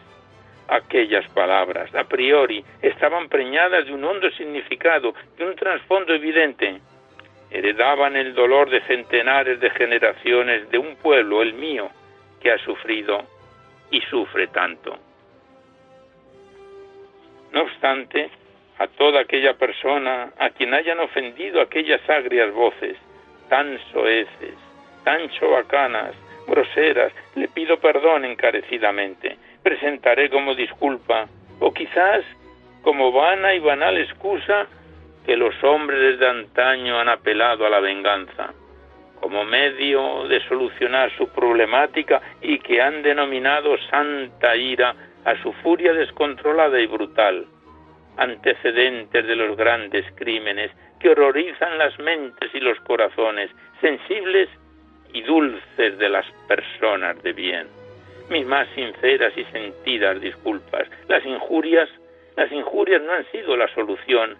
Aquellas 0.67 1.27
palabras, 1.29 1.93
a 1.93 2.05
priori, 2.05 2.63
estaban 2.81 3.29
preñadas 3.29 3.85
de 3.85 3.93
un 3.93 4.03
hondo 4.03 4.29
significado, 4.31 5.13
de 5.37 5.45
un 5.45 5.55
trasfondo 5.55 6.13
evidente. 6.13 6.81
Heredaban 7.51 8.15
el 8.15 8.33
dolor 8.33 8.69
de 8.69 8.81
centenares 8.81 9.59
de 9.59 9.69
generaciones 9.69 10.69
de 10.71 10.77
un 10.79 10.95
pueblo, 10.95 11.41
el 11.41 11.53
mío, 11.53 11.89
que 12.41 12.51
ha 12.51 12.57
sufrido 12.59 13.23
y 13.91 14.01
sufre 14.01 14.47
tanto. 14.47 14.97
No 17.51 17.61
obstante, 17.61 18.29
a 18.77 18.87
toda 18.87 19.21
aquella 19.21 19.53
persona 19.53 20.33
a 20.37 20.49
quien 20.49 20.73
hayan 20.73 20.99
ofendido 20.99 21.61
aquellas 21.61 22.01
agrias 22.09 22.51
voces, 22.53 22.97
tan 23.49 23.79
soeces, 23.93 24.55
tan 25.03 25.29
chobacanas, 25.29 26.13
groseras, 26.47 27.13
le 27.35 27.47
pido 27.47 27.79
perdón 27.79 28.25
encarecidamente. 28.25 29.37
Presentaré 29.65 30.29
como 30.29 30.53
disculpa, 30.53 31.25
o 31.59 31.73
quizás 31.73 32.23
como 32.83 33.11
vana 33.11 33.55
y 33.55 33.59
banal 33.59 33.97
excusa, 33.97 34.67
que 35.25 35.35
los 35.35 35.55
hombres 35.63 36.19
de 36.19 36.27
antaño 36.29 36.99
han 36.99 37.09
apelado 37.09 37.65
a 37.65 37.71
la 37.71 37.79
venganza, 37.79 38.53
como 39.19 39.43
medio 39.43 40.27
de 40.27 40.39
solucionar 40.41 41.09
su 41.17 41.29
problemática 41.29 42.21
y 42.43 42.59
que 42.59 42.79
han 42.79 43.01
denominado 43.01 43.75
santa 43.89 44.55
ira 44.55 44.93
a 45.25 45.35
su 45.41 45.51
furia 45.63 45.93
descontrolada 45.93 46.79
y 46.79 46.85
brutal 46.85 47.47
antecedentes 48.17 49.25
de 49.25 49.35
los 49.35 49.57
grandes 49.57 50.05
crímenes 50.13 50.69
que 50.99 51.09
horrorizan 51.09 51.79
las 51.79 51.97
mentes 51.97 52.53
y 52.53 52.59
los 52.59 52.79
corazones 52.81 53.49
sensibles 53.81 54.47
y 55.11 55.23
dulces 55.23 55.97
de 55.97 56.09
las 56.09 56.25
personas 56.47 57.21
de 57.23 57.33
bien. 57.33 57.84
Mis 58.29 58.45
más 58.45 58.67
sinceras 58.73 59.37
y 59.37 59.43
sentidas 59.45 60.19
disculpas. 60.19 60.87
Las 61.07 61.25
injurias, 61.25 61.89
las 62.35 62.51
injurias 62.51 63.01
no 63.01 63.13
han 63.13 63.25
sido 63.31 63.55
la 63.55 63.67
solución, 63.73 64.35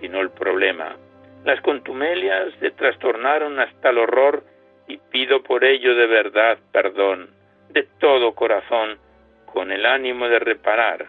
sino 0.00 0.20
el 0.20 0.30
problema. 0.30 0.96
Las 1.44 1.60
contumelias 1.62 2.52
se 2.60 2.70
trastornaron 2.72 3.58
hasta 3.58 3.90
el 3.90 3.98
horror 3.98 4.44
y 4.86 4.98
pido 4.98 5.42
por 5.42 5.64
ello 5.64 5.94
de 5.94 6.06
verdad 6.06 6.58
perdón, 6.72 7.30
de 7.70 7.84
todo 7.98 8.34
corazón, 8.34 8.98
con 9.46 9.72
el 9.72 9.86
ánimo 9.86 10.28
de 10.28 10.38
reparar 10.38 11.08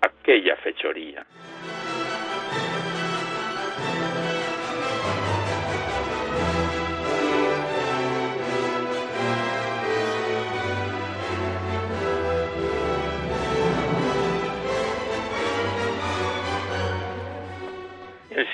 aquella 0.00 0.56
fechoría. 0.56 1.24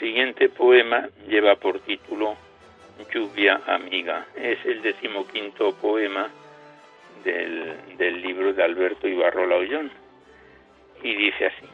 Siguiente 0.01 0.49
poema 0.49 1.09
lleva 1.29 1.57
por 1.57 1.79
título 1.81 2.35
Lluvia 3.13 3.61
Amiga. 3.67 4.27
Es 4.35 4.59
el 4.65 4.81
decimoquinto 4.81 5.77
poema 5.77 6.31
del, 7.23 7.77
del 7.99 8.23
libro 8.23 8.55
de 8.55 8.63
Alberto 8.63 9.07
Ibarrola 9.07 9.57
Ollón 9.57 9.91
y 11.03 11.15
dice 11.15 11.47
así. 11.47 11.67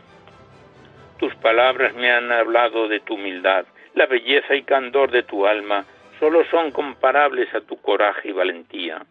Tus 1.18 1.34
palabras 1.36 1.94
me 1.94 2.10
han 2.10 2.30
hablado 2.32 2.88
de 2.88 3.00
tu 3.00 3.14
humildad, 3.14 3.64
la 3.94 4.06
belleza 4.06 4.54
y 4.54 4.64
candor 4.64 5.10
de 5.12 5.22
tu 5.22 5.46
alma 5.46 5.86
solo 6.18 6.44
son 6.50 6.72
comparables 6.72 7.54
a 7.54 7.60
tu 7.60 7.80
coraje 7.80 8.28
y 8.28 8.32
valentía. 8.32 9.06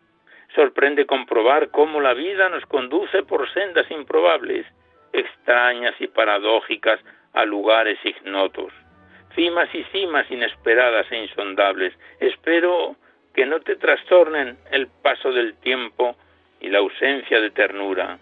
Sorprende 0.54 1.06
comprobar 1.06 1.69
cómo 1.69 2.01
la 2.01 2.13
vida 2.13 2.49
nos 2.49 2.65
conduce 2.65 3.23
por 3.23 3.51
sendas 3.54 3.89
improbables, 3.89 4.65
extrañas 5.13 5.95
y 5.99 6.08
paradójicas 6.08 6.99
a 7.34 7.45
lugares 7.45 7.97
ignotos, 8.06 8.71
cimas 9.36 9.69
y 9.74 9.84
cimas 9.86 10.30
inesperadas 10.32 11.12
e 11.12 11.17
insondables. 11.17 11.93
Espero 12.19 12.95
que 13.34 13.45
no 13.45 13.60
te 13.60 13.76
trastornen 13.76 14.58
el 14.71 14.88
paso 14.88 15.32
del 15.32 15.56
tiempo 15.56 16.15
y 16.62 16.69
la 16.69 16.80
ausencia 16.80 17.39
de 17.39 17.52
ternura. 17.52 18.17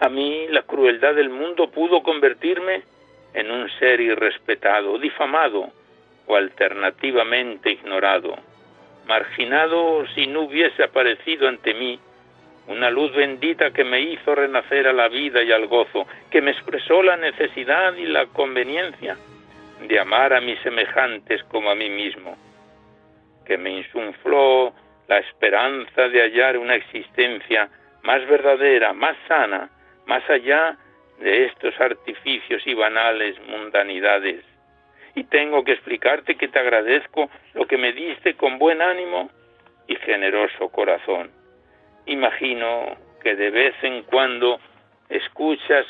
A 0.00 0.08
mí 0.08 0.48
la 0.48 0.62
crueldad 0.62 1.14
del 1.14 1.28
mundo 1.28 1.70
pudo 1.70 2.02
convertirme 2.02 2.82
en 3.34 3.50
un 3.50 3.70
ser 3.78 4.00
irrespetado, 4.00 4.98
difamado 4.98 5.70
o 6.26 6.36
alternativamente 6.36 7.70
ignorado, 7.70 8.34
marginado 9.06 10.06
si 10.14 10.26
no 10.26 10.42
hubiese 10.42 10.82
aparecido 10.82 11.46
ante 11.46 11.74
mí 11.74 11.98
una 12.66 12.88
luz 12.90 13.12
bendita 13.12 13.72
que 13.72 13.84
me 13.84 14.00
hizo 14.00 14.34
renacer 14.34 14.88
a 14.88 14.94
la 14.94 15.08
vida 15.08 15.42
y 15.42 15.52
al 15.52 15.66
gozo, 15.66 16.06
que 16.30 16.40
me 16.40 16.52
expresó 16.52 17.02
la 17.02 17.16
necesidad 17.18 17.94
y 17.94 18.06
la 18.06 18.24
conveniencia 18.26 19.18
de 19.88 20.00
amar 20.00 20.32
a 20.32 20.40
mis 20.40 20.58
semejantes 20.60 21.42
como 21.44 21.70
a 21.70 21.74
mí 21.74 21.88
mismo, 21.88 22.36
que 23.44 23.58
me 23.58 23.70
insufló 23.70 24.72
la 25.08 25.18
esperanza 25.18 26.08
de 26.08 26.22
hallar 26.22 26.56
una 26.56 26.74
existencia 26.74 27.68
más 28.02 28.26
verdadera, 28.26 28.92
más 28.92 29.16
sana, 29.28 29.70
más 30.06 30.28
allá 30.28 30.76
de 31.20 31.46
estos 31.46 31.78
artificios 31.80 32.66
y 32.66 32.74
banales 32.74 33.36
mundanidades. 33.46 34.44
Y 35.14 35.24
tengo 35.24 35.62
que 35.64 35.72
explicarte 35.72 36.36
que 36.36 36.48
te 36.48 36.58
agradezco 36.58 37.30
lo 37.54 37.66
que 37.66 37.78
me 37.78 37.92
diste 37.92 38.34
con 38.34 38.58
buen 38.58 38.82
ánimo 38.82 39.30
y 39.86 39.96
generoso 39.96 40.68
corazón. 40.70 41.30
Imagino 42.06 42.96
que 43.22 43.36
de 43.36 43.50
vez 43.50 43.74
en 43.82 44.02
cuando 44.02 44.58
escuchas 45.08 45.86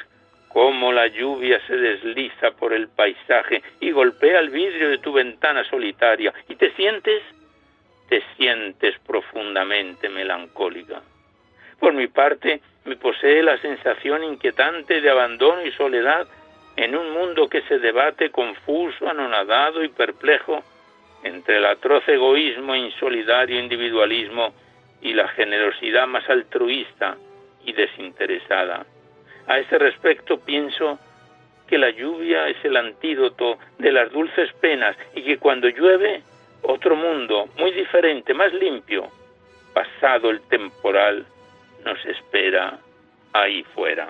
cómo 0.54 0.92
la 0.92 1.08
lluvia 1.08 1.60
se 1.66 1.76
desliza 1.76 2.52
por 2.52 2.72
el 2.72 2.86
paisaje 2.86 3.60
y 3.80 3.90
golpea 3.90 4.38
el 4.38 4.50
vidrio 4.50 4.88
de 4.88 4.98
tu 4.98 5.12
ventana 5.12 5.64
solitaria 5.64 6.32
y 6.48 6.54
te 6.54 6.70
sientes, 6.74 7.22
te 8.08 8.22
sientes 8.36 8.94
profundamente 9.04 10.08
melancólica. 10.08 11.02
Por 11.80 11.92
mi 11.92 12.06
parte, 12.06 12.60
me 12.84 12.94
posee 12.94 13.42
la 13.42 13.58
sensación 13.58 14.22
inquietante 14.22 15.00
de 15.00 15.10
abandono 15.10 15.66
y 15.66 15.72
soledad 15.72 16.28
en 16.76 16.96
un 16.96 17.10
mundo 17.10 17.48
que 17.48 17.62
se 17.62 17.80
debate 17.80 18.30
confuso, 18.30 19.08
anonadado 19.08 19.82
y 19.82 19.88
perplejo 19.88 20.62
entre 21.24 21.56
el 21.56 21.66
atroz 21.66 22.06
egoísmo 22.06 22.76
insolidario 22.76 23.58
individualismo 23.58 24.54
y 25.02 25.14
la 25.14 25.26
generosidad 25.26 26.06
más 26.06 26.30
altruista 26.30 27.16
y 27.64 27.72
desinteresada. 27.72 28.86
A 29.46 29.58
este 29.58 29.78
respecto 29.78 30.38
pienso 30.38 30.98
que 31.66 31.78
la 31.78 31.90
lluvia 31.90 32.48
es 32.48 32.62
el 32.64 32.76
antídoto 32.76 33.58
de 33.78 33.92
las 33.92 34.12
dulces 34.12 34.52
penas 34.54 34.96
y 35.14 35.22
que 35.22 35.38
cuando 35.38 35.68
llueve 35.68 36.22
otro 36.62 36.96
mundo 36.96 37.48
muy 37.58 37.72
diferente, 37.72 38.32
más 38.34 38.52
limpio, 38.52 39.08
pasado 39.72 40.30
el 40.30 40.40
temporal, 40.42 41.26
nos 41.84 42.04
espera 42.06 42.78
ahí 43.32 43.62
fuera. 43.74 44.08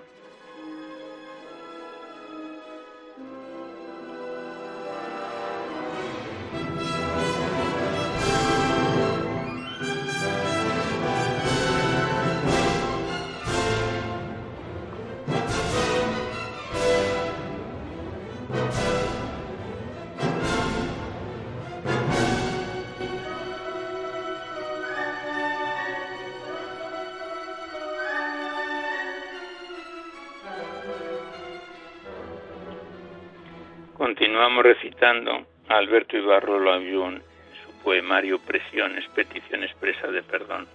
Continuamos 34.17 34.63
recitando 34.63 35.45
a 35.69 35.77
Alberto 35.77 36.17
Ibarro 36.17 36.61
Loayón 36.61 37.15
en 37.17 37.67
su 37.67 37.83
poemario 37.83 38.39
Presiones, 38.39 39.05
petición 39.09 39.65
expresa 39.65 40.07
de 40.07 40.23
perdón. 40.23 40.69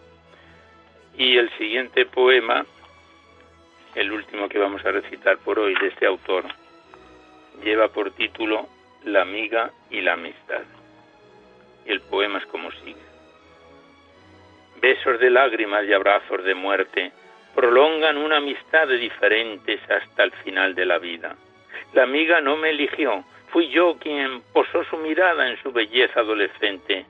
Y 1.17 1.37
el 1.37 1.49
siguiente 1.51 2.05
poema, 2.05 2.65
el 3.95 4.11
último 4.11 4.49
que 4.49 4.59
vamos 4.59 4.85
a 4.85 4.91
recitar 4.91 5.37
por 5.37 5.57
hoy 5.57 5.73
de 5.75 5.87
este 5.87 6.05
autor, 6.05 6.43
lleva 7.63 7.87
por 7.87 8.11
título 8.11 8.67
La 9.05 9.21
amiga 9.21 9.71
y 9.89 10.01
la 10.01 10.13
amistad. 10.13 10.63
Y 11.85 11.91
el 11.93 12.01
poema 12.01 12.39
es 12.39 12.45
como 12.47 12.69
sigue. 12.71 13.07
besos 14.81 15.17
de 15.17 15.29
lágrimas 15.29 15.85
y 15.85 15.93
abrazos 15.93 16.43
de 16.43 16.55
muerte, 16.55 17.13
prolongan 17.55 18.17
una 18.17 18.35
amistad 18.35 18.85
de 18.89 18.97
diferentes 18.97 19.79
hasta 19.89 20.25
el 20.25 20.31
final 20.43 20.75
de 20.75 20.85
la 20.85 20.97
vida. 20.97 21.37
La 21.93 22.03
amiga 22.03 22.39
no 22.41 22.55
me 22.57 22.69
eligió, 22.69 23.23
fui 23.51 23.69
yo 23.69 23.97
quien 23.99 24.41
posó 24.53 24.83
su 24.85 24.97
mirada 24.97 25.49
en 25.49 25.61
su 25.61 25.71
belleza 25.71 26.19
adolescente, 26.19 27.05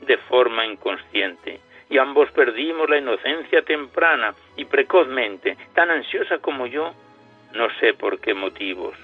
de 0.00 0.16
forma 0.16 0.64
inconsciente, 0.66 1.60
y 1.90 1.98
ambos 1.98 2.30
perdimos 2.32 2.88
la 2.88 2.98
inocencia 2.98 3.62
temprana 3.62 4.34
y 4.56 4.64
precozmente, 4.64 5.56
tan 5.74 5.90
ansiosa 5.90 6.38
como 6.38 6.66
yo, 6.66 6.94
no 7.52 7.68
sé 7.80 7.94
por 7.94 8.18
qué 8.20 8.34
motivos. 8.34 8.96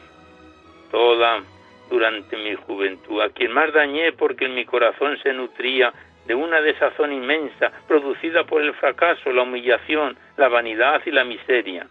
Toda 0.90 1.42
durante 1.90 2.36
mi 2.36 2.54
juventud, 2.54 3.20
a 3.20 3.30
quien 3.30 3.52
más 3.52 3.72
dañé 3.72 4.12
porque 4.12 4.46
en 4.46 4.54
mi 4.54 4.64
corazón 4.64 5.18
se 5.22 5.32
nutría 5.32 5.92
de 6.26 6.34
una 6.34 6.60
desazón 6.60 7.12
inmensa 7.12 7.72
producida 7.88 8.44
por 8.44 8.62
el 8.62 8.72
fracaso, 8.74 9.32
la 9.32 9.42
humillación, 9.42 10.16
la 10.36 10.48
vanidad 10.48 11.02
y 11.04 11.10
la 11.10 11.24
miseria, 11.24 11.86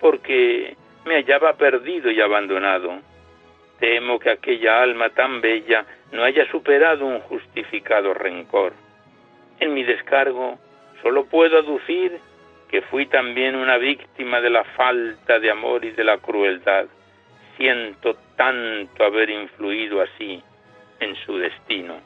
porque 0.00 0.76
me 1.04 1.14
hallaba 1.16 1.54
perdido 1.54 2.10
y 2.10 2.20
abandonado. 2.20 3.00
Temo 3.78 4.18
que 4.18 4.30
aquella 4.30 4.82
alma 4.82 5.10
tan 5.10 5.40
bella 5.40 5.84
no 6.12 6.22
haya 6.22 6.48
superado 6.50 7.06
un 7.06 7.20
justificado 7.20 8.14
rencor. 8.14 8.74
En 9.58 9.74
mi 9.74 9.82
descargo 9.82 10.58
solo 11.02 11.24
puedo 11.26 11.58
aducir 11.58 12.18
que 12.68 12.82
fui 12.82 13.06
también 13.06 13.54
una 13.54 13.76
víctima 13.76 14.40
de 14.40 14.50
la 14.50 14.64
falta 14.64 15.38
de 15.38 15.50
amor 15.50 15.84
y 15.84 15.90
de 15.90 16.04
la 16.04 16.18
crueldad. 16.18 16.86
Siento 17.56 18.16
tanto 18.36 19.04
haber 19.04 19.30
influido 19.30 20.00
así 20.00 20.42
en 21.00 21.14
su 21.16 21.36
destino. 21.36 22.00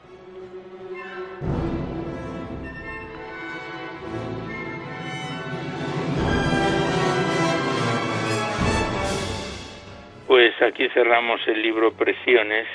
Pues 10.47 10.61
aquí 10.61 10.87
cerramos 10.93 11.45
el 11.45 11.61
libro 11.61 11.91
Presiones, 11.91 12.67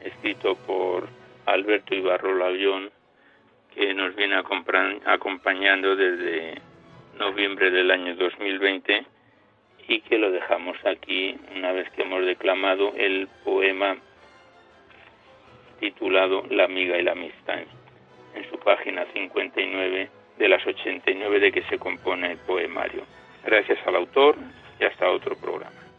escrito 0.00 0.54
por 0.54 1.08
Alberto 1.44 1.92
Ibarro 1.92 2.36
Lavión, 2.36 2.88
que 3.74 3.92
nos 3.94 4.14
viene 4.14 4.36
acompañando 4.36 5.96
desde 5.96 6.60
noviembre 7.18 7.72
del 7.72 7.90
año 7.90 8.14
2020 8.14 9.04
y 9.88 10.00
que 10.02 10.18
lo 10.18 10.30
dejamos 10.30 10.76
aquí 10.86 11.36
una 11.56 11.72
vez 11.72 11.90
que 11.90 12.02
hemos 12.02 12.24
declamado 12.24 12.92
el 12.96 13.26
poema 13.42 13.96
titulado 15.80 16.44
La 16.48 16.62
amiga 16.62 16.96
y 16.96 17.02
la 17.02 17.12
amistad 17.12 17.58
en 18.36 18.50
su 18.50 18.56
página 18.60 19.04
59 19.12 20.10
de 20.38 20.48
las 20.48 20.64
89 20.64 21.40
de 21.40 21.50
que 21.50 21.62
se 21.62 21.76
compone 21.76 22.30
el 22.30 22.38
poemario. 22.38 23.02
Gracias 23.44 23.84
al 23.84 23.96
autor 23.96 24.36
y 24.78 24.84
hasta 24.84 25.10
otro 25.10 25.34
programa. 25.34 25.89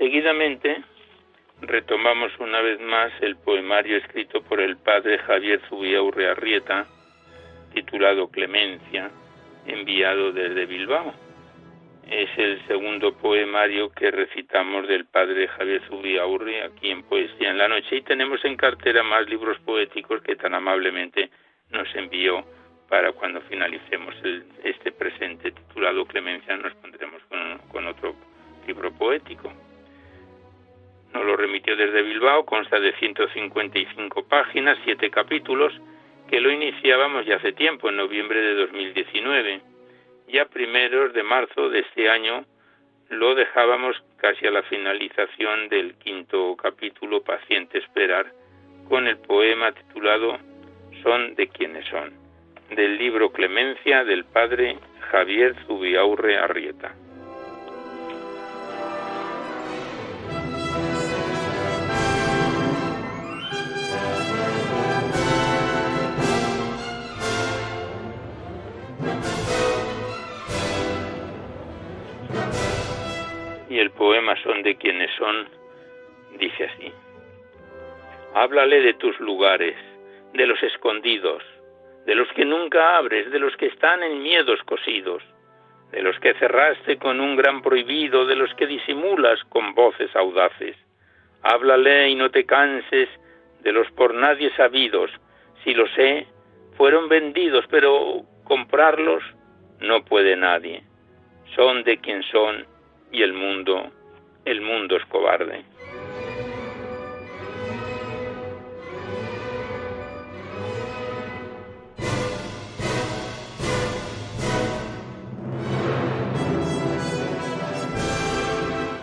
Seguidamente 0.00 0.82
retomamos 1.60 2.32
una 2.38 2.62
vez 2.62 2.80
más 2.80 3.12
el 3.20 3.36
poemario 3.36 3.98
escrito 3.98 4.40
por 4.40 4.58
el 4.58 4.78
padre 4.78 5.18
Javier 5.18 5.60
Zubiaurre 5.68 6.26
Arrieta, 6.26 6.86
titulado 7.74 8.30
Clemencia, 8.30 9.10
enviado 9.66 10.32
desde 10.32 10.64
Bilbao. 10.64 11.12
Es 12.08 12.30
el 12.38 12.66
segundo 12.66 13.12
poemario 13.12 13.90
que 13.90 14.10
recitamos 14.10 14.88
del 14.88 15.04
padre 15.04 15.48
Javier 15.48 15.82
Zubiaurre 15.86 16.62
aquí 16.62 16.90
en 16.90 17.02
Poesía 17.02 17.50
en 17.50 17.58
la 17.58 17.68
Noche 17.68 17.96
y 17.96 18.00
tenemos 18.00 18.42
en 18.46 18.56
cartera 18.56 19.02
más 19.02 19.28
libros 19.28 19.58
poéticos 19.66 20.22
que 20.22 20.34
tan 20.34 20.54
amablemente 20.54 21.28
nos 21.68 21.94
envió 21.94 22.42
para 22.88 23.12
cuando 23.12 23.42
finalicemos 23.42 24.14
este 24.64 24.92
presente 24.92 25.52
titulado 25.52 26.06
Clemencia 26.06 26.56
nos 26.56 26.72
pondremos 26.76 27.20
con 27.70 27.86
otro 27.86 28.16
libro 28.66 28.90
poético 28.92 29.52
nos 31.12 31.24
lo 31.24 31.36
remitió 31.36 31.76
desde 31.76 32.02
Bilbao, 32.02 32.44
consta 32.44 32.78
de 32.78 32.92
155 32.94 34.24
páginas, 34.24 34.78
siete 34.84 35.10
capítulos, 35.10 35.72
que 36.28 36.40
lo 36.40 36.52
iniciábamos 36.52 37.26
ya 37.26 37.36
hace 37.36 37.52
tiempo, 37.52 37.88
en 37.88 37.96
noviembre 37.96 38.40
de 38.40 38.54
2019. 38.54 39.60
Ya 40.28 40.44
primeros 40.44 41.12
de 41.12 41.24
marzo 41.24 41.68
de 41.68 41.80
este 41.80 42.08
año 42.08 42.44
lo 43.08 43.34
dejábamos 43.34 44.00
casi 44.18 44.46
a 44.46 44.52
la 44.52 44.62
finalización 44.62 45.68
del 45.68 45.94
quinto 45.96 46.56
capítulo, 46.56 47.22
Paciente 47.22 47.78
Esperar, 47.78 48.32
con 48.88 49.08
el 49.08 49.18
poema 49.18 49.72
titulado 49.72 50.38
Son 51.02 51.34
de 51.34 51.48
quienes 51.48 51.86
son, 51.88 52.12
del 52.70 52.98
libro 52.98 53.32
Clemencia 53.32 54.04
del 54.04 54.24
padre 54.24 54.78
Javier 55.10 55.56
Zubiaurre 55.66 56.38
Arrieta. 56.38 56.94
Y 73.70 73.78
el 73.78 73.92
poema 73.92 74.34
Son 74.42 74.62
de 74.62 74.74
quienes 74.74 75.10
son, 75.16 75.48
dice 76.38 76.64
así. 76.64 76.92
Háblale 78.34 78.82
de 78.82 78.94
tus 78.94 79.18
lugares, 79.20 79.76
de 80.34 80.46
los 80.46 80.60
escondidos, 80.62 81.42
de 82.04 82.16
los 82.16 82.28
que 82.32 82.44
nunca 82.44 82.96
abres, 82.96 83.30
de 83.30 83.38
los 83.38 83.56
que 83.56 83.66
están 83.66 84.02
en 84.02 84.22
miedos 84.22 84.60
cosidos, 84.64 85.22
de 85.92 86.02
los 86.02 86.18
que 86.18 86.34
cerraste 86.34 86.98
con 86.98 87.20
un 87.20 87.36
gran 87.36 87.62
prohibido, 87.62 88.26
de 88.26 88.34
los 88.34 88.52
que 88.54 88.66
disimulas 88.66 89.42
con 89.44 89.72
voces 89.74 90.14
audaces. 90.16 90.76
Háblale 91.42 92.08
y 92.10 92.16
no 92.16 92.28
te 92.30 92.44
canses 92.44 93.08
de 93.62 93.72
los 93.72 93.88
por 93.92 94.14
nadie 94.14 94.50
sabidos, 94.56 95.12
si 95.62 95.74
lo 95.74 95.86
sé, 95.94 96.26
fueron 96.76 97.08
vendidos, 97.08 97.64
pero 97.70 98.22
comprarlos 98.42 99.22
no 99.78 100.04
puede 100.04 100.34
nadie. 100.34 100.82
Son 101.54 101.84
de 101.84 101.98
quien 101.98 102.22
son 102.24 102.66
y 103.12 103.22
el 103.22 103.32
mundo, 103.32 103.90
el 104.44 104.60
mundo 104.60 104.96
es 104.96 105.04
cobarde. 105.06 105.64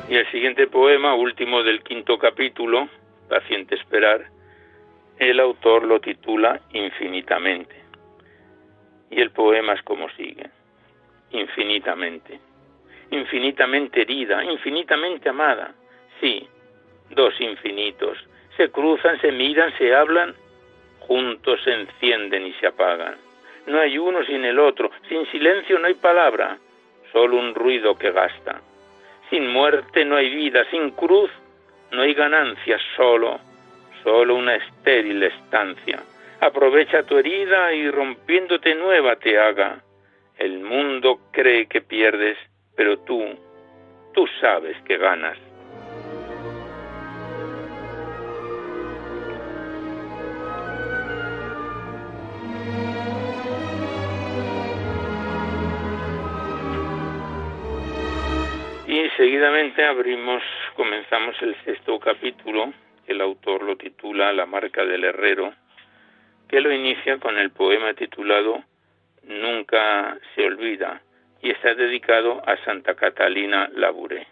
Y 0.10 0.16
el 0.16 0.32
siguiente 0.32 0.68
poema, 0.68 1.14
último 1.16 1.64
del 1.64 1.84
quinto 1.84 2.18
capítulo, 2.18 2.88
Paciente 3.28 3.76
Esperar, 3.76 4.30
el 5.20 5.40
autor 5.40 5.84
lo 5.84 6.00
titula 6.00 6.62
Infinitamente. 6.72 7.76
Y 9.10 9.22
el 9.22 9.32
poema 9.32 9.74
es 9.74 9.82
como 9.84 10.10
sigue, 10.12 10.50
infinitamente 11.32 12.47
infinitamente 13.12 14.02
herida, 14.02 14.44
infinitamente 14.44 15.30
amada. 15.30 15.74
Sí, 16.20 16.48
dos 17.10 17.40
infinitos. 17.40 18.18
Se 18.56 18.70
cruzan, 18.70 19.20
se 19.22 19.32
miran, 19.32 19.76
se 19.78 19.94
hablan, 19.94 20.34
juntos 21.00 21.62
se 21.64 21.74
encienden 21.74 22.48
y 22.48 22.54
se 22.54 22.68
apagan. 22.68 23.16
No 23.68 23.80
hay 23.80 23.98
uno 23.98 24.24
sin 24.26 24.46
el 24.46 24.60
otro, 24.60 24.92
sin 25.10 25.26
silencio 25.28 25.78
no 25.80 25.88
hay 25.88 25.94
palabra, 25.96 26.58
solo 27.12 27.38
un 27.38 27.54
ruido 27.54 27.98
que 27.98 28.12
gasta. 28.12 28.62
Sin 29.30 29.48
muerte 29.48 30.06
no 30.06 30.16
hay 30.16 30.34
vida, 30.34 30.66
sin 30.72 30.92
cruz 30.92 31.30
no 31.92 32.02
hay 32.02 32.14
ganancia, 32.14 32.78
solo, 32.96 33.40
solo 34.04 34.36
una 34.36 34.56
estéril 34.56 35.22
estancia. 35.24 36.00
Aprovecha 36.40 37.04
tu 37.04 37.18
herida 37.18 37.74
y 37.74 37.90
rompiéndote 37.90 38.76
nueva 38.76 39.16
te 39.18 39.38
haga. 39.38 39.82
El 40.38 40.60
mundo 40.60 41.20
cree 41.32 41.68
que 41.68 41.82
pierdes 41.82 42.38
pero 42.78 42.98
tú, 43.00 43.22
tú 44.14 44.26
sabes 44.40 44.78
que 44.84 44.98
ganas. 44.98 45.38
Y 58.88 59.10
seguidamente 59.18 59.84
abrimos, 59.84 60.42
comenzamos 60.76 61.36
el 61.42 61.54
sexto 61.66 62.00
capítulo 62.00 62.72
el 63.08 63.22
autor 63.22 63.64
lo 63.64 63.78
titula 63.78 64.34
La 64.34 64.46
marca 64.46 64.86
del 64.86 65.06
herrero, 65.06 65.54
que 66.48 66.60
lo 66.60 66.72
inicia 66.72 67.18
con 67.20 67.38
el 67.38 67.52
poema 67.52 67.94
titulado 67.94 68.64
Nunca 69.24 70.18
se 70.36 70.46
olvida 70.46 71.02
y 71.48 71.52
está 71.52 71.74
dedicado 71.76 72.42
a 72.46 72.58
Santa 72.66 72.94
Catalina 72.94 73.70
Labouré. 73.74 74.28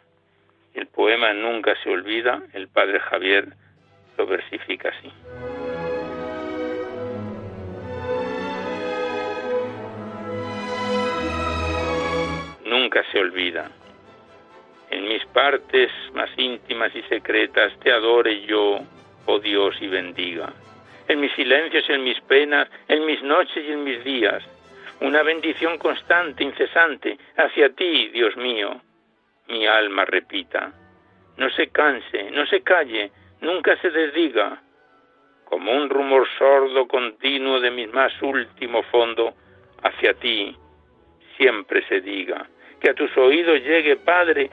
El 0.74 0.88
poema 0.88 1.32
Nunca 1.32 1.74
se 1.82 1.90
olvida, 1.90 2.42
el 2.52 2.68
padre 2.68 3.00
Javier 3.00 3.48
lo 4.18 4.28
versifica 4.28 4.90
así. 4.90 5.10
Nunca 12.66 13.02
se 13.14 13.20
olvida. 13.20 13.72
En 14.90 15.08
mis 15.08 15.26
partes 15.28 15.90
más 16.14 16.30
íntimas 16.36 16.94
y 16.94 17.02
secretas 17.04 17.72
te 17.80 17.94
adore 17.94 18.42
yo, 18.42 18.82
oh 19.26 19.40
Dios, 19.40 19.78
y 19.80 19.88
bendiga. 19.88 20.52
En 21.08 21.22
mis 21.22 21.32
silencios, 21.32 21.90
en 21.90 22.04
mis 22.04 22.20
penas, 22.24 22.68
en 22.90 23.06
mis 23.06 23.24
noches 23.24 23.64
y 23.66 23.72
en 23.72 23.86
mis 23.86 24.04
días, 24.04 24.44
una 25.02 25.24
bendición 25.24 25.78
constante, 25.78 26.44
incesante, 26.44 27.18
hacia 27.38 27.70
ti, 27.70 28.10
Dios 28.10 28.36
mío. 28.38 28.82
Mi 29.48 29.68
alma 29.68 30.06
repita, 30.06 30.72
no 31.38 31.50
se 31.52 31.68
canse, 31.68 32.32
no 32.32 32.46
se 32.48 32.62
calle, 32.62 33.12
nunca 33.42 33.76
se 33.78 33.90
desdiga, 33.92 34.62
como 35.46 35.72
un 35.72 35.90
rumor 35.90 36.28
sordo 36.38 36.88
continuo 36.88 37.60
de 37.60 37.72
mi 37.72 37.88
más 37.88 38.20
último 38.22 38.82
fondo, 38.84 39.34
hacia 39.84 40.14
ti 40.16 40.56
siempre 41.38 41.86
se 41.88 42.02
diga, 42.02 42.48
que 42.80 42.90
a 42.90 42.94
tus 42.94 43.16
oídos 43.18 43.62
llegue, 43.62 43.98
Padre, 43.98 44.50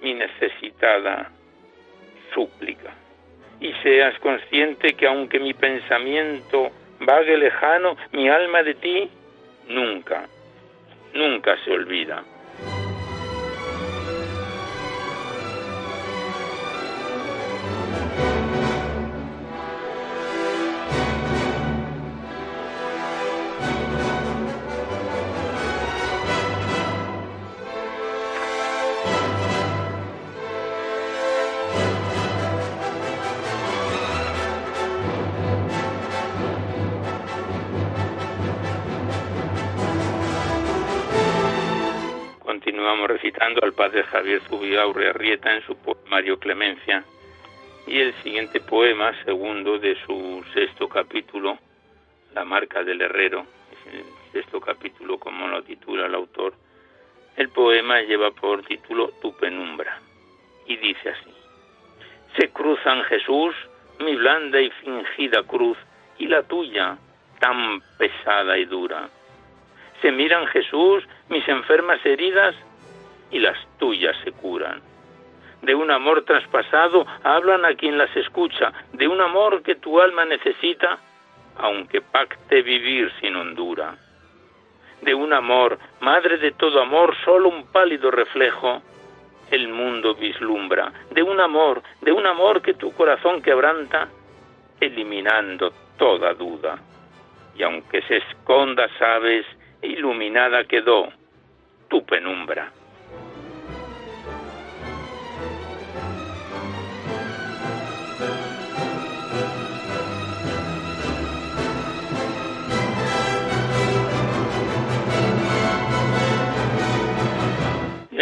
mi 0.00 0.14
necesitada 0.14 1.30
súplica, 2.32 2.94
y 3.60 3.72
seas 3.82 4.18
consciente 4.20 4.94
que 4.94 5.06
aunque 5.06 5.38
mi 5.38 5.54
pensamiento 5.54 6.70
vague 7.00 7.36
lejano, 7.36 7.96
mi 8.12 8.28
alma 8.28 8.62
de 8.62 8.74
ti 8.74 9.10
nunca, 9.68 10.28
nunca 11.14 11.56
se 11.64 11.70
olvida. 11.70 12.33
Recitando 43.44 43.60
al 43.62 43.74
padre 43.74 44.04
Javier 44.04 44.40
Zubiaurre 44.48 45.10
Arrieta 45.10 45.54
en 45.54 45.62
su 45.66 45.76
poemario 45.76 46.38
Clemencia 46.38 47.04
y 47.86 48.00
el 48.00 48.14
siguiente 48.22 48.60
poema, 48.60 49.12
segundo 49.24 49.78
de 49.78 49.96
su 50.06 50.42
sexto 50.54 50.88
capítulo, 50.88 51.58
La 52.34 52.44
marca 52.44 52.82
del 52.82 53.02
herrero, 53.02 53.44
es 53.70 53.94
el 53.94 54.04
sexto 54.32 54.60
capítulo 54.60 55.18
como 55.18 55.46
lo 55.46 55.62
titula 55.62 56.06
el 56.06 56.14
autor, 56.14 56.54
el 57.36 57.50
poema 57.50 58.00
lleva 58.00 58.30
por 58.30 58.62
título 58.62 59.12
Tu 59.20 59.36
penumbra. 59.36 60.00
Y 60.66 60.76
dice 60.78 61.10
así, 61.10 61.30
Se 62.38 62.48
cruzan 62.48 63.02
Jesús, 63.04 63.54
mi 64.00 64.16
blanda 64.16 64.58
y 64.58 64.70
fingida 64.70 65.42
cruz, 65.42 65.76
y 66.16 66.28
la 66.28 66.44
tuya, 66.44 66.96
tan 67.40 67.82
pesada 67.98 68.56
y 68.56 68.64
dura. 68.64 69.10
Se 70.00 70.10
miran 70.10 70.46
Jesús, 70.46 71.04
mis 71.28 71.46
enfermas 71.46 72.04
heridas, 72.06 72.54
y 73.34 73.40
las 73.40 73.58
tuyas 73.78 74.16
se 74.22 74.30
curan. 74.30 74.80
De 75.60 75.74
un 75.74 75.90
amor 75.90 76.22
traspasado 76.22 77.04
hablan 77.24 77.64
a 77.64 77.74
quien 77.74 77.98
las 77.98 78.14
escucha, 78.16 78.72
de 78.92 79.08
un 79.08 79.20
amor 79.20 79.62
que 79.62 79.74
tu 79.74 80.00
alma 80.00 80.24
necesita, 80.24 80.98
aunque 81.56 82.00
pacte 82.00 82.62
vivir 82.62 83.12
sin 83.20 83.34
hondura. 83.34 83.96
De 85.02 85.14
un 85.14 85.32
amor, 85.32 85.78
madre 86.00 86.38
de 86.38 86.52
todo 86.52 86.80
amor, 86.80 87.16
solo 87.24 87.48
un 87.48 87.66
pálido 87.72 88.12
reflejo, 88.12 88.82
el 89.50 89.66
mundo 89.66 90.14
vislumbra. 90.14 90.92
De 91.10 91.22
un 91.22 91.40
amor, 91.40 91.82
de 92.02 92.12
un 92.12 92.26
amor 92.26 92.62
que 92.62 92.74
tu 92.74 92.94
corazón 92.94 93.42
quebranta, 93.42 94.08
eliminando 94.80 95.72
toda 95.98 96.34
duda. 96.34 96.78
Y 97.56 97.64
aunque 97.64 98.00
se 98.02 98.18
esconda, 98.18 98.88
sabes, 98.96 99.44
iluminada 99.82 100.64
quedó 100.64 101.08
tu 101.88 102.04
penumbra. 102.04 102.70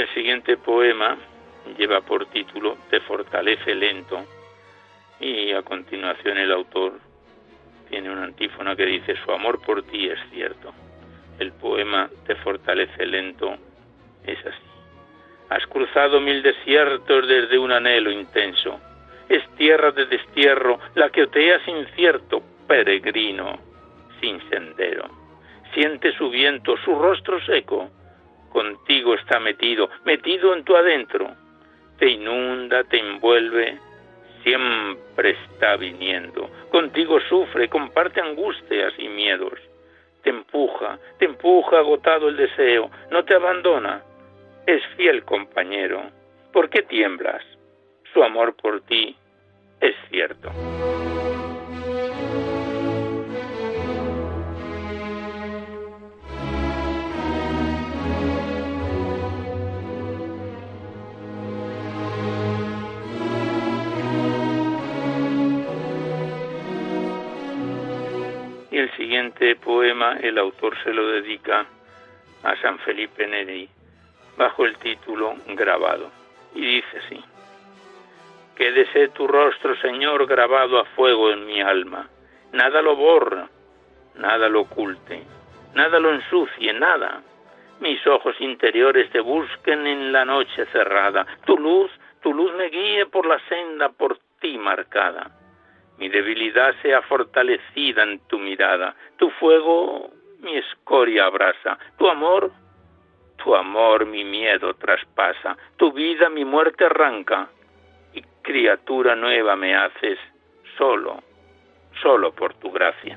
El 0.03 0.09
siguiente 0.15 0.57
poema 0.57 1.17
lleva 1.79 2.01
por 2.01 2.27
título 2.27 2.77
Te 2.91 2.99
fortalece 3.03 3.73
lento 3.73 4.27
y 5.21 5.53
a 5.53 5.63
continuación 5.63 6.39
el 6.39 6.51
autor 6.51 6.95
tiene 7.89 8.11
una 8.11 8.25
antífona 8.25 8.75
que 8.75 8.85
dice 8.85 9.15
Su 9.25 9.31
amor 9.31 9.63
por 9.65 9.85
ti 9.85 10.09
es 10.09 10.19
cierto 10.33 10.75
el 11.39 11.53
poema 11.53 12.11
Te 12.27 12.35
fortalece 12.35 13.07
lento 13.07 13.55
es 14.27 14.45
así. 14.45 14.67
Has 15.51 15.65
cruzado 15.69 16.21
mil 16.21 16.43
desiertos 16.43 17.29
desde 17.29 17.57
un 17.57 17.71
anhelo 17.71 18.11
intenso. 18.11 18.81
Es 19.29 19.49
tierra 19.55 19.93
de 19.93 20.07
destierro 20.07 20.81
la 20.97 21.11
que 21.11 21.23
oteas 21.23 21.63
incierto, 21.69 22.43
peregrino, 22.67 23.57
sin 24.21 24.41
sendero. 24.51 25.09
Siente 25.75 26.13
su 26.17 26.29
viento, 26.29 26.77
su 26.79 26.93
rostro 26.93 27.41
seco. 27.47 27.89
Contigo 28.53 29.15
está 29.15 29.41
metido, 29.41 29.89
metido 30.05 30.55
en 30.55 30.65
tu 30.65 30.77
adentro. 30.77 31.35
Te 31.99 32.09
inunda, 32.09 32.85
te 32.85 32.99
envuelve, 32.99 33.79
siempre 34.43 35.37
está 35.45 35.77
viniendo. 35.77 36.51
Contigo 36.71 37.21
sufre, 37.29 37.69
comparte 37.69 38.21
angustias 38.21 38.93
y 38.99 39.09
miedos 39.09 39.59
te 40.23 40.31
empuja, 40.31 40.99
te 41.19 41.27
empuja 41.27 41.79
agotado 41.79 42.29
el 42.29 42.37
deseo, 42.37 42.91
no 43.11 43.25
te 43.25 43.35
abandona, 43.35 44.03
es 44.67 44.83
fiel 44.97 45.25
compañero. 45.25 46.03
¿Por 46.53 46.71
qué 46.71 46.83
tiemblas? 46.83 47.43
Su 48.13 48.23
amor 48.23 48.55
por 48.55 48.81
ti 48.83 49.17
es 49.81 49.95
cierto. 50.11 50.51
El 68.83 68.91
siguiente 68.97 69.55
poema 69.57 70.17
el 70.21 70.39
autor 70.39 70.77
se 70.83 70.93
lo 70.93 71.07
dedica 71.07 71.65
a 72.43 72.57
San 72.57 72.79
Felipe 72.81 73.27
Neri 73.29 73.69
bajo 74.37 74.65
el 74.65 74.77
título 74.79 75.35
Grabado. 75.49 76.11
Y 76.55 76.61
dice 76.61 76.99
así, 76.99 77.25
Quédese 78.57 79.09
tu 79.09 79.27
rostro, 79.29 79.77
Señor, 79.77 80.27
grabado 80.27 80.81
a 80.81 80.85
fuego 80.85 81.31
en 81.31 81.47
mi 81.47 81.61
alma. 81.61 82.09
Nada 82.53 82.83
lo 82.83 82.97
borra, 82.97 83.49
nada 84.17 84.49
lo 84.49 84.63
oculte, 84.63 85.23
nada 85.75 85.99
lo 86.01 86.13
ensucie, 86.13 86.73
nada. 86.73 87.23
Mis 87.81 88.05
ojos 88.07 88.35
interiores 88.41 89.11
te 89.11 89.21
busquen 89.21 89.87
en 89.87 90.13
la 90.13 90.25
noche 90.25 90.67
cerrada. 90.67 91.25
Tu 91.47 91.57
luz, 91.57 91.91
tu 92.21 92.35
luz 92.35 92.53
me 92.55 92.69
guíe 92.69 93.07
por 93.07 93.27
la 93.27 93.39
senda 93.49 93.89
por 93.91 94.19
ti 94.41 94.59
marcada 94.59 95.42
mi 96.03 96.09
debilidad 96.09 96.75
sea 96.83 97.01
fortalecida 97.03 98.03
en 98.03 98.19
tu 98.27 98.37
mirada, 98.37 98.93
tu 99.19 99.31
fuego 99.39 100.11
mi 100.41 100.57
escoria 100.57 101.27
abraza, 101.27 101.79
tu 101.97 102.09
amor, 102.09 102.51
tu 103.37 103.55
amor 103.55 104.05
mi 104.05 104.25
miedo 104.25 104.75
traspasa, 104.75 105.57
tu 105.77 105.93
vida 105.93 106.29
mi 106.29 106.45
muerte 106.45 106.87
arranca, 106.87 107.49
y 108.15 108.21
criatura 108.43 109.15
nueva 109.15 109.55
me 109.55 109.77
haces 109.77 110.19
solo, 110.77 111.23
solo 112.03 112.33
por 112.33 112.53
tu 112.55 112.73
gracia. 112.73 113.17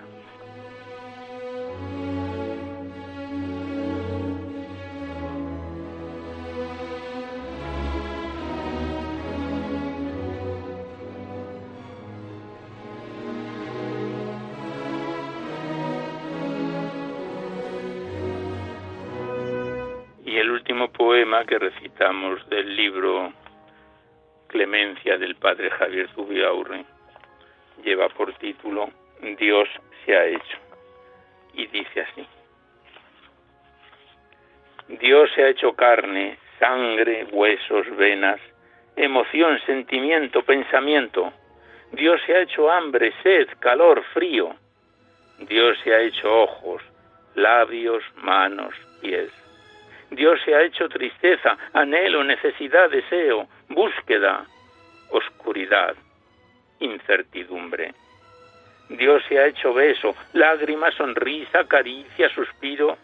Poema 21.26 21.44
que 21.46 21.58
recitamos 21.58 22.48
del 22.50 22.76
libro 22.76 23.34
Clemencia 24.48 25.18
del 25.18 25.36
padre 25.36 25.72
Javier 25.72 26.08
Zubiaurre 26.14 26.86
lleva 27.84 28.10
por 28.10 28.32
título 28.34 28.92
Dios 29.40 29.68
se 30.06 30.16
ha 30.16 30.26
hecho 30.28 30.58
y 31.54 31.66
dice 31.68 32.02
así. 32.02 32.28
Dios 35.00 35.32
se 35.34 35.44
ha 35.44 35.50
hecho 35.50 35.74
carne, 35.74 36.38
sangre, 36.60 37.26
huesos, 37.32 37.88
venas, 37.98 38.40
emoción, 38.96 39.60
sentimiento, 39.66 40.44
pensamiento. 40.44 41.34
Dios 41.92 42.22
se 42.28 42.36
ha 42.36 42.42
hecho 42.42 42.70
hambre, 42.70 43.14
sed, 43.24 43.48
calor, 43.60 44.04
frío. 44.14 44.56
Dios 45.40 45.76
se 45.84 45.92
ha 45.92 46.02
hecho 46.02 46.32
ojos, 46.44 46.84
labios, 47.34 48.04
manos, 48.18 48.76
pies. 49.02 49.32
Dios 50.16 50.40
se 50.46 50.56
ha 50.56 50.62
hecho 50.62 50.88
tristeza, 50.88 51.58
anhelo, 51.74 52.24
necesidad, 52.24 52.90
deseo, 52.90 53.48
búsqueda, 53.68 54.46
oscuridad, 55.10 55.94
incertidumbre. 56.80 57.94
Dios 58.88 59.22
se 59.28 59.38
ha 59.38 59.48
hecho 59.48 59.74
beso, 59.74 60.16
lágrima, 60.32 60.90
sonrisa, 60.92 61.68
caricia, 61.68 62.30
suspiro. 62.30 62.98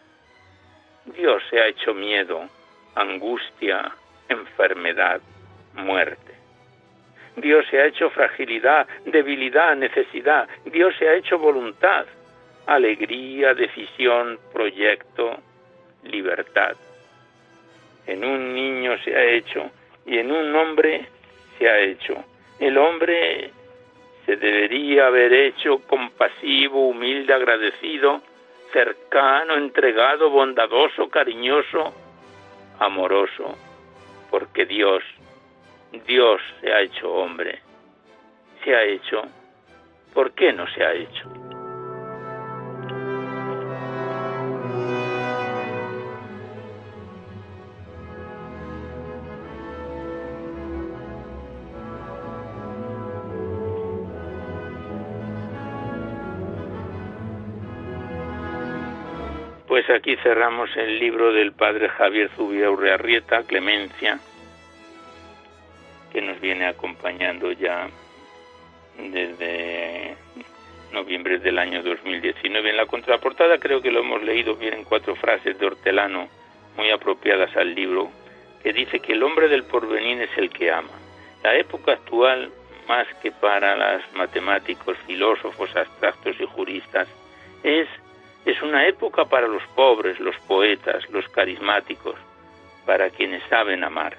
Dios 1.04 1.42
se 1.50 1.60
ha 1.60 1.66
hecho 1.66 1.92
miedo, 1.92 2.48
angustia, 2.94 3.92
enfermedad, 4.30 5.20
muerte. 5.74 6.32
Dios 7.36 7.66
se 7.70 7.78
ha 7.78 7.86
hecho 7.86 8.08
fragilidad, 8.08 8.86
debilidad, 9.04 9.76
necesidad. 9.76 10.48
Dios 10.64 10.94
se 10.98 11.08
ha 11.08 11.14
hecho 11.14 11.38
voluntad, 11.38 12.06
alegría, 12.66 13.52
decisión, 13.52 14.38
proyecto, 14.52 15.36
libertad. 16.04 16.74
En 18.06 18.24
un 18.24 18.54
niño 18.54 18.96
se 19.04 19.16
ha 19.16 19.24
hecho 19.24 19.70
y 20.06 20.18
en 20.18 20.32
un 20.32 20.54
hombre 20.54 21.06
se 21.58 21.68
ha 21.68 21.78
hecho. 21.78 22.24
El 22.58 22.76
hombre 22.78 23.50
se 24.26 24.36
debería 24.36 25.06
haber 25.06 25.32
hecho 25.32 25.78
compasivo, 25.86 26.88
humilde, 26.88 27.32
agradecido, 27.32 28.22
cercano, 28.72 29.56
entregado, 29.56 30.30
bondadoso, 30.30 31.08
cariñoso, 31.08 31.92
amoroso, 32.78 33.56
porque 34.30 34.64
Dios, 34.66 35.02
Dios 36.06 36.40
se 36.60 36.72
ha 36.72 36.80
hecho 36.80 37.12
hombre. 37.12 37.60
Se 38.64 38.74
ha 38.74 38.82
hecho. 38.84 39.22
¿Por 40.14 40.32
qué 40.32 40.52
no 40.52 40.66
se 40.68 40.84
ha 40.84 40.92
hecho? 40.92 41.41
Aquí 59.94 60.16
cerramos 60.16 60.70
el 60.76 60.98
libro 60.98 61.32
del 61.32 61.52
padre 61.52 61.88
Javier 61.88 62.30
Zubia 62.36 62.70
Urrearrieta, 62.70 63.42
Clemencia, 63.42 64.18
que 66.12 66.20
nos 66.20 66.40
viene 66.40 66.66
acompañando 66.66 67.52
ya 67.52 67.88
desde 68.98 70.16
noviembre 70.92 71.38
del 71.38 71.58
año 71.58 71.82
2019. 71.82 72.70
En 72.70 72.76
la 72.76 72.86
contraportada 72.86 73.58
creo 73.58 73.80
que 73.80 73.90
lo 73.90 74.00
hemos 74.00 74.22
leído, 74.22 74.56
vienen 74.56 74.84
cuatro 74.84 75.14
frases 75.16 75.58
de 75.58 75.66
Hortelano 75.66 76.28
muy 76.76 76.90
apropiadas 76.90 77.56
al 77.56 77.74
libro, 77.74 78.10
que 78.62 78.72
dice 78.72 79.00
que 79.00 79.12
el 79.12 79.22
hombre 79.22 79.48
del 79.48 79.64
porvenir 79.64 80.22
es 80.22 80.36
el 80.36 80.50
que 80.50 80.70
ama. 80.70 80.92
La 81.42 81.56
época 81.56 81.92
actual, 81.92 82.50
más 82.88 83.06
que 83.22 83.32
para 83.32 83.76
los 83.76 84.02
matemáticos, 84.14 84.96
filósofos, 85.06 85.74
abstractos 85.76 86.36
y 86.40 86.46
juristas, 86.46 87.08
es 87.62 87.88
es 88.44 88.60
una 88.62 88.86
época 88.86 89.24
para 89.26 89.46
los 89.46 89.62
pobres, 89.74 90.18
los 90.18 90.36
poetas, 90.48 91.08
los 91.10 91.28
carismáticos, 91.28 92.16
para 92.84 93.10
quienes 93.10 93.42
saben 93.48 93.84
amar. 93.84 94.16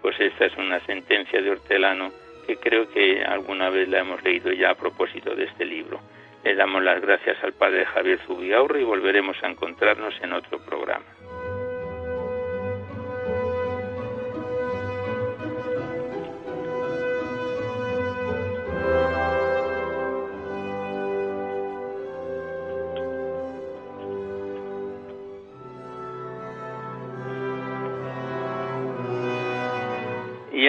Pues 0.00 0.18
esta 0.18 0.46
es 0.46 0.56
una 0.56 0.80
sentencia 0.86 1.40
de 1.42 1.50
Hortelano 1.50 2.10
que 2.46 2.56
creo 2.56 2.88
que 2.90 3.24
alguna 3.24 3.70
vez 3.70 3.88
la 3.88 4.00
hemos 4.00 4.22
leído 4.22 4.52
ya 4.52 4.70
a 4.70 4.74
propósito 4.74 5.34
de 5.34 5.44
este 5.44 5.64
libro. 5.64 6.00
Le 6.42 6.54
damos 6.54 6.82
las 6.82 7.00
gracias 7.00 7.42
al 7.42 7.54
padre 7.54 7.86
Javier 7.86 8.18
Zubiaurre 8.26 8.80
y 8.80 8.84
volveremos 8.84 9.36
a 9.42 9.48
encontrarnos 9.48 10.14
en 10.22 10.32
otro 10.34 10.58
programa. 10.58 11.06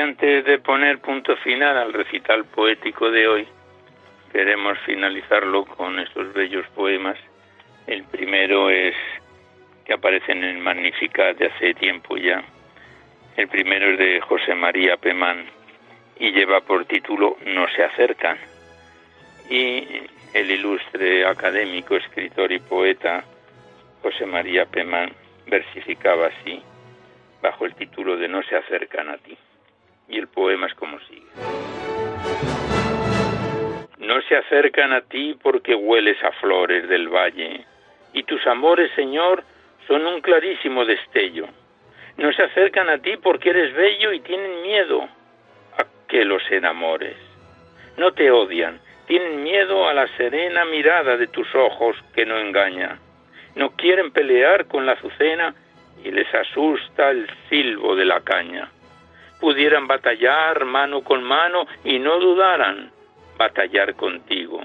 Antes 0.05 0.45
de 0.45 0.59
poner 0.59 0.99
punto 0.99 1.35
final 1.37 1.75
al 1.77 1.91
recital 1.91 2.45
poético 2.45 3.09
de 3.09 3.27
hoy, 3.27 3.47
queremos 4.31 4.77
finalizarlo 4.85 5.65
con 5.65 5.97
estos 5.97 6.31
bellos 6.31 6.67
poemas. 6.75 7.17
El 7.87 8.03
primero 8.03 8.69
es 8.69 8.93
que 9.83 9.93
aparece 9.93 10.33
en 10.33 10.61
Magnificat 10.61 11.35
de 11.37 11.47
hace 11.47 11.73
tiempo 11.73 12.17
ya. 12.17 12.43
El 13.35 13.47
primero 13.47 13.93
es 13.93 13.97
de 13.97 14.21
José 14.21 14.53
María 14.53 14.95
Pemán 14.97 15.45
y 16.19 16.31
lleva 16.31 16.61
por 16.61 16.85
título 16.85 17.37
No 17.43 17.67
se 17.69 17.83
acercan. 17.83 18.37
Y 19.49 19.87
el 20.35 20.51
ilustre 20.51 21.25
académico, 21.25 21.95
escritor 21.95 22.51
y 22.51 22.59
poeta 22.59 23.23
José 24.03 24.27
María 24.27 24.67
Pemán 24.67 25.11
versificaba 25.47 26.27
así, 26.27 26.61
bajo 27.41 27.65
el 27.65 27.73
título 27.73 28.17
de 28.17 28.27
No 28.27 28.43
se 28.43 28.55
acercan 28.55 29.09
a 29.09 29.17
ti 29.17 29.35
y 30.07 30.17
el 30.17 30.27
poema 30.27 30.67
es 30.67 30.73
como 30.75 30.99
sigue. 31.01 31.25
No 33.99 34.21
se 34.23 34.35
acercan 34.35 34.93
a 34.93 35.01
ti 35.01 35.35
porque 35.41 35.73
hueles 35.73 36.21
a 36.23 36.31
flores 36.33 36.87
del 36.87 37.09
valle, 37.09 37.65
y 38.13 38.23
tus 38.23 38.45
amores, 38.47 38.91
Señor, 38.95 39.43
son 39.87 40.05
un 40.05 40.21
clarísimo 40.21 40.85
destello. 40.85 41.47
No 42.17 42.31
se 42.33 42.43
acercan 42.43 42.89
a 42.89 42.99
ti 42.99 43.17
porque 43.17 43.49
eres 43.49 43.73
bello 43.73 44.13
y 44.13 44.19
tienen 44.21 44.61
miedo 44.61 45.03
a 45.77 45.85
que 46.07 46.23
los 46.23 46.43
enamores. 46.51 47.17
No 47.97 48.13
te 48.13 48.31
odian, 48.31 48.79
tienen 49.07 49.43
miedo 49.43 49.87
a 49.87 49.93
la 49.93 50.07
serena 50.15 50.65
mirada 50.65 51.17
de 51.17 51.27
tus 51.27 51.53
ojos 51.55 51.97
que 52.13 52.25
no 52.25 52.37
engaña. 52.37 52.99
No 53.55 53.71
quieren 53.71 54.11
pelear 54.11 54.67
con 54.67 54.85
la 54.85 54.93
azucena 54.93 55.53
y 56.03 56.11
les 56.11 56.33
asusta 56.33 57.09
el 57.09 57.27
silbo 57.49 57.95
de 57.95 58.05
la 58.05 58.21
caña 58.21 58.69
pudieran 59.39 59.87
batallar 59.87 60.65
mano 60.65 61.01
con 61.01 61.23
mano 61.23 61.67
y 61.83 61.99
no 61.99 62.19
dudaran 62.19 62.91
batallar 63.37 63.95
contigo. 63.95 64.61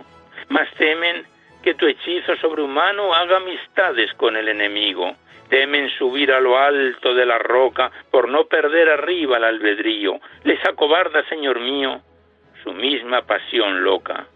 Mas 0.48 0.68
temen 0.74 1.24
que 1.62 1.74
tu 1.74 1.86
hechizo 1.86 2.36
sobrehumano 2.36 3.14
haga 3.14 3.36
amistades 3.36 4.12
con 4.14 4.36
el 4.36 4.48
enemigo. 4.48 5.14
Temen 5.48 5.90
subir 5.98 6.32
a 6.32 6.40
lo 6.40 6.58
alto 6.58 7.14
de 7.14 7.26
la 7.26 7.38
roca 7.38 7.90
por 8.10 8.28
no 8.28 8.44
perder 8.44 8.88
arriba 8.88 9.36
el 9.36 9.44
albedrío. 9.44 10.20
Les 10.44 10.64
acobarda, 10.64 11.24
Señor 11.28 11.60
mío, 11.60 12.00
su 12.62 12.72
misma 12.72 13.22
pasión 13.22 13.82
loca. 13.82 14.26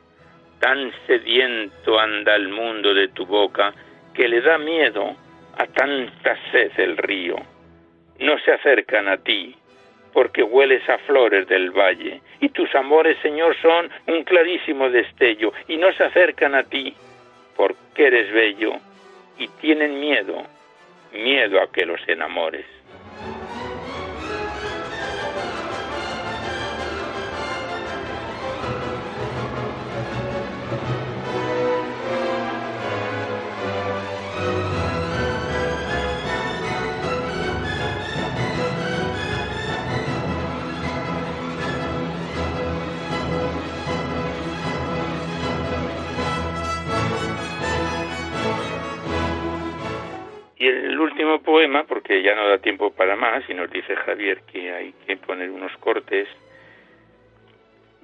Tan 0.60 0.92
sediento 1.06 1.98
anda 1.98 2.34
el 2.34 2.48
mundo 2.48 2.94
de 2.94 3.08
tu 3.08 3.26
boca 3.26 3.72
que 4.12 4.28
le 4.28 4.40
da 4.40 4.58
miedo 4.58 5.16
a 5.56 5.66
tanta 5.66 6.36
sed 6.50 6.72
el 6.78 6.96
río. 6.96 7.36
No 8.18 8.38
se 8.40 8.52
acercan 8.52 9.08
a 9.08 9.18
ti, 9.18 9.54
porque 10.14 10.42
hueles 10.42 10.88
a 10.88 10.96
flores 10.98 11.46
del 11.48 11.72
valle, 11.72 12.22
y 12.40 12.48
tus 12.48 12.72
amores, 12.74 13.18
Señor, 13.20 13.54
son 13.60 13.90
un 14.06 14.22
clarísimo 14.22 14.88
destello, 14.88 15.52
y 15.68 15.76
no 15.76 15.92
se 15.92 16.04
acercan 16.04 16.54
a 16.54 16.62
ti, 16.62 16.94
porque 17.56 18.06
eres 18.06 18.32
bello, 18.32 18.74
y 19.38 19.48
tienen 19.60 20.00
miedo, 20.00 20.46
miedo 21.12 21.60
a 21.60 21.70
que 21.70 21.84
los 21.84 22.00
enamores. 22.08 22.64
Poema, 51.54 51.84
porque 51.84 52.20
ya 52.20 52.34
no 52.34 52.48
da 52.48 52.58
tiempo 52.58 52.90
para 52.90 53.14
más 53.14 53.48
y 53.48 53.54
nos 53.54 53.70
dice 53.70 53.94
Javier 53.94 54.40
que 54.52 54.72
hay 54.72 54.92
que 55.06 55.16
poner 55.16 55.52
unos 55.52 55.70
cortes. 55.76 56.26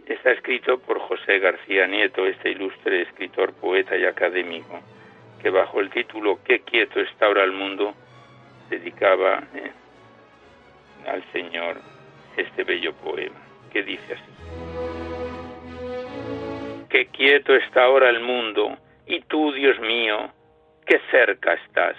Está 0.06 0.30
escrito 0.30 0.78
por 0.78 1.00
José 1.00 1.40
García 1.40 1.88
Nieto, 1.88 2.24
este 2.26 2.50
ilustre 2.50 3.02
escritor, 3.02 3.52
poeta 3.54 3.96
y 3.96 4.04
académico, 4.04 4.78
que 5.42 5.50
bajo 5.50 5.80
el 5.80 5.90
título 5.90 6.38
Qué 6.44 6.60
quieto 6.60 7.00
está 7.00 7.26
ahora 7.26 7.42
el 7.42 7.50
mundo, 7.50 7.92
dedicaba 8.68 9.42
eh, 9.56 9.72
al 11.08 11.24
Señor 11.32 11.78
este 12.36 12.62
bello 12.62 12.92
poema, 12.94 13.40
que 13.72 13.82
dice 13.82 14.14
así. 14.14 14.32
Qué 16.88 17.06
quieto 17.06 17.56
está 17.56 17.82
ahora 17.82 18.10
el 18.10 18.20
mundo, 18.20 18.78
y 19.08 19.22
tú, 19.22 19.50
Dios 19.50 19.80
mío, 19.80 20.30
qué 20.86 21.00
cerca 21.10 21.54
estás. 21.54 21.96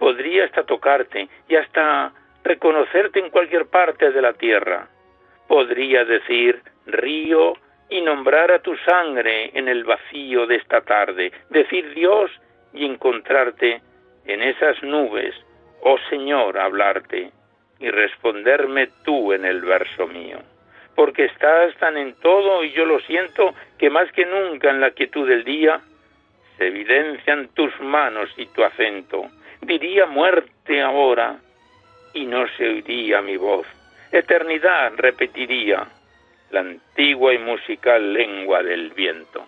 Podría 0.00 0.46
hasta 0.46 0.62
tocarte 0.62 1.28
y 1.46 1.56
hasta 1.56 2.10
reconocerte 2.42 3.20
en 3.20 3.28
cualquier 3.28 3.66
parte 3.66 4.10
de 4.10 4.22
la 4.22 4.32
tierra. 4.32 4.88
Podría 5.46 6.06
decir 6.06 6.62
río 6.86 7.52
y 7.90 8.00
nombrar 8.00 8.50
a 8.50 8.60
tu 8.60 8.74
sangre 8.78 9.50
en 9.52 9.68
el 9.68 9.84
vacío 9.84 10.46
de 10.46 10.56
esta 10.56 10.80
tarde, 10.80 11.30
decir 11.50 11.92
Dios 11.92 12.30
y 12.72 12.86
encontrarte 12.86 13.82
en 14.24 14.42
esas 14.42 14.82
nubes, 14.82 15.34
oh 15.82 15.98
Señor, 16.08 16.58
hablarte 16.58 17.30
y 17.78 17.90
responderme 17.90 18.88
tú 19.04 19.34
en 19.34 19.44
el 19.44 19.60
verso 19.60 20.06
mío. 20.06 20.38
Porque 20.94 21.26
estás 21.26 21.76
tan 21.76 21.98
en 21.98 22.14
todo 22.20 22.64
y 22.64 22.72
yo 22.72 22.86
lo 22.86 23.00
siento 23.00 23.54
que 23.76 23.90
más 23.90 24.10
que 24.12 24.24
nunca 24.24 24.70
en 24.70 24.80
la 24.80 24.92
quietud 24.92 25.28
del 25.28 25.44
día 25.44 25.78
se 26.56 26.68
evidencian 26.68 27.48
tus 27.48 27.78
manos 27.80 28.30
y 28.38 28.46
tu 28.46 28.64
acento. 28.64 29.28
Diría 29.62 30.06
muerte 30.06 30.82
ahora 30.82 31.38
y 32.14 32.26
no 32.26 32.46
se 32.56 32.68
oiría 32.68 33.22
mi 33.22 33.36
voz. 33.36 33.66
Eternidad 34.10 34.92
repetiría 34.96 35.86
la 36.50 36.60
antigua 36.60 37.32
y 37.32 37.38
musical 37.38 38.12
lengua 38.12 38.62
del 38.62 38.90
viento. 38.90 39.46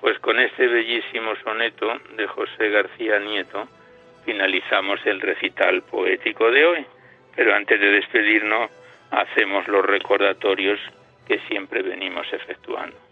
Pues 0.00 0.18
con 0.20 0.38
este 0.38 0.66
bellísimo 0.66 1.34
soneto 1.42 1.98
de 2.16 2.26
José 2.26 2.68
García 2.68 3.18
Nieto 3.18 3.66
finalizamos 4.24 5.00
el 5.06 5.20
recital 5.20 5.82
poético 5.82 6.50
de 6.50 6.66
hoy. 6.66 6.86
Pero 7.34 7.54
antes 7.54 7.80
de 7.80 7.90
despedirnos, 7.90 8.70
hacemos 9.10 9.66
los 9.66 9.84
recordatorios 9.84 10.78
que 11.26 11.38
siempre 11.48 11.82
venimos 11.82 12.26
efectuando. 12.32 13.03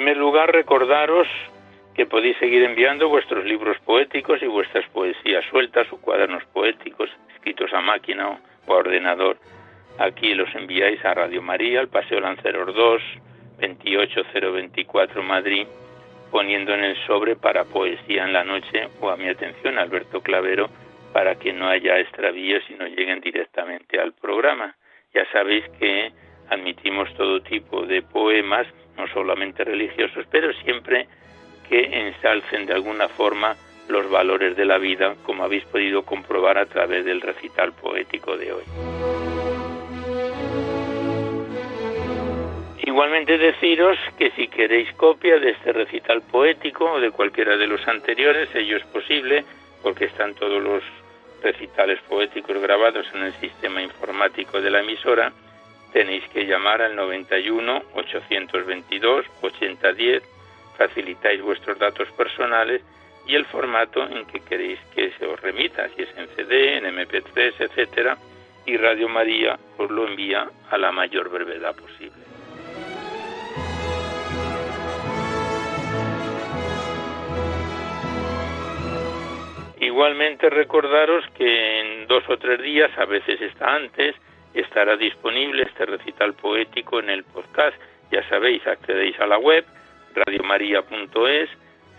Primer 0.00 0.16
lugar, 0.16 0.50
recordaros 0.50 1.28
que 1.94 2.06
podéis 2.06 2.34
seguir 2.38 2.62
enviando 2.62 3.10
vuestros 3.10 3.44
libros 3.44 3.76
poéticos 3.80 4.42
y 4.42 4.46
vuestras 4.46 4.88
poesías 4.94 5.44
sueltas 5.50 5.92
o 5.92 5.98
cuadernos 5.98 6.42
poéticos 6.54 7.10
escritos 7.34 7.70
a 7.74 7.82
máquina 7.82 8.40
o 8.66 8.72
a 8.72 8.76
ordenador. 8.76 9.36
Aquí 9.98 10.32
los 10.32 10.48
enviáis 10.54 11.04
a 11.04 11.12
Radio 11.12 11.42
María, 11.42 11.80
al 11.80 11.88
Paseo 11.88 12.18
Lanceros 12.18 12.74
2, 12.74 13.02
28024 13.58 15.22
Madrid, 15.22 15.66
poniendo 16.30 16.72
en 16.72 16.82
el 16.82 16.96
sobre 17.06 17.36
para 17.36 17.66
Poesía 17.66 18.24
en 18.24 18.32
la 18.32 18.42
Noche 18.42 18.88
o 19.02 19.10
a 19.10 19.18
mi 19.18 19.28
atención, 19.28 19.76
Alberto 19.76 20.22
Clavero, 20.22 20.70
para 21.12 21.34
que 21.34 21.52
no 21.52 21.68
haya 21.68 22.00
extravíos 22.00 22.62
y 22.70 22.72
no 22.72 22.86
lleguen 22.86 23.20
directamente 23.20 24.00
al 24.00 24.14
programa. 24.14 24.74
Ya 25.12 25.30
sabéis 25.30 25.68
que 25.78 26.10
admitimos 26.48 27.12
todo 27.16 27.42
tipo 27.42 27.84
de 27.84 28.00
poemas, 28.00 28.66
no 29.00 29.08
solamente 29.08 29.64
religiosos, 29.64 30.26
pero 30.30 30.52
siempre 30.64 31.06
que 31.68 31.80
ensalcen 31.80 32.66
de 32.66 32.74
alguna 32.74 33.08
forma 33.08 33.56
los 33.88 34.08
valores 34.10 34.56
de 34.56 34.64
la 34.64 34.78
vida, 34.78 35.16
como 35.24 35.44
habéis 35.44 35.64
podido 35.64 36.02
comprobar 36.02 36.58
a 36.58 36.66
través 36.66 37.04
del 37.04 37.20
recital 37.20 37.72
poético 37.72 38.36
de 38.36 38.52
hoy. 38.52 38.62
Igualmente 42.84 43.38
deciros 43.38 43.96
que 44.18 44.30
si 44.32 44.48
queréis 44.48 44.92
copia 44.94 45.38
de 45.38 45.50
este 45.50 45.72
recital 45.72 46.22
poético 46.22 46.92
o 46.92 47.00
de 47.00 47.10
cualquiera 47.10 47.56
de 47.56 47.66
los 47.66 47.86
anteriores, 47.88 48.48
ello 48.54 48.76
es 48.76 48.84
posible 48.86 49.44
porque 49.82 50.06
están 50.06 50.34
todos 50.34 50.62
los 50.62 50.82
recitales 51.42 52.00
poéticos 52.08 52.60
grabados 52.60 53.06
en 53.14 53.22
el 53.22 53.32
sistema 53.34 53.80
informático 53.80 54.60
de 54.60 54.70
la 54.70 54.80
emisora, 54.80 55.32
tenéis 55.92 56.24
que 56.28 56.46
llamar 56.46 56.82
al 56.82 56.96
91 56.96 57.82
822 57.94 59.26
8010, 59.42 60.22
facilitáis 60.76 61.42
vuestros 61.42 61.78
datos 61.78 62.08
personales 62.12 62.82
y 63.26 63.34
el 63.34 63.44
formato 63.46 64.02
en 64.02 64.24
que 64.26 64.40
queréis 64.40 64.80
que 64.94 65.12
se 65.12 65.26
os 65.26 65.40
remita, 65.40 65.88
si 65.90 66.02
es 66.02 66.08
en 66.16 66.28
CD, 66.36 66.78
en 66.78 66.84
MP3, 66.84 67.54
etcétera, 67.58 68.16
y 68.66 68.76
Radio 68.76 69.08
María 69.08 69.58
os 69.78 69.90
lo 69.90 70.06
envía 70.06 70.48
a 70.70 70.78
la 70.78 70.92
mayor 70.92 71.28
brevedad 71.28 71.74
posible. 71.74 72.20
Igualmente 79.80 80.50
recordaros 80.50 81.24
que 81.34 81.80
en 81.80 82.06
dos 82.06 82.22
o 82.28 82.36
tres 82.36 82.60
días, 82.62 82.90
a 82.98 83.06
veces 83.06 83.40
está 83.40 83.74
antes, 83.74 84.14
estará 84.54 84.96
disponible 84.96 85.62
este 85.62 85.86
recital 85.86 86.34
poético 86.34 87.00
en 87.00 87.10
el 87.10 87.24
podcast. 87.24 87.76
Ya 88.10 88.26
sabéis, 88.28 88.66
accedéis 88.66 89.18
a 89.20 89.26
la 89.26 89.38
web 89.38 89.64
radiomaria.es, 90.14 91.50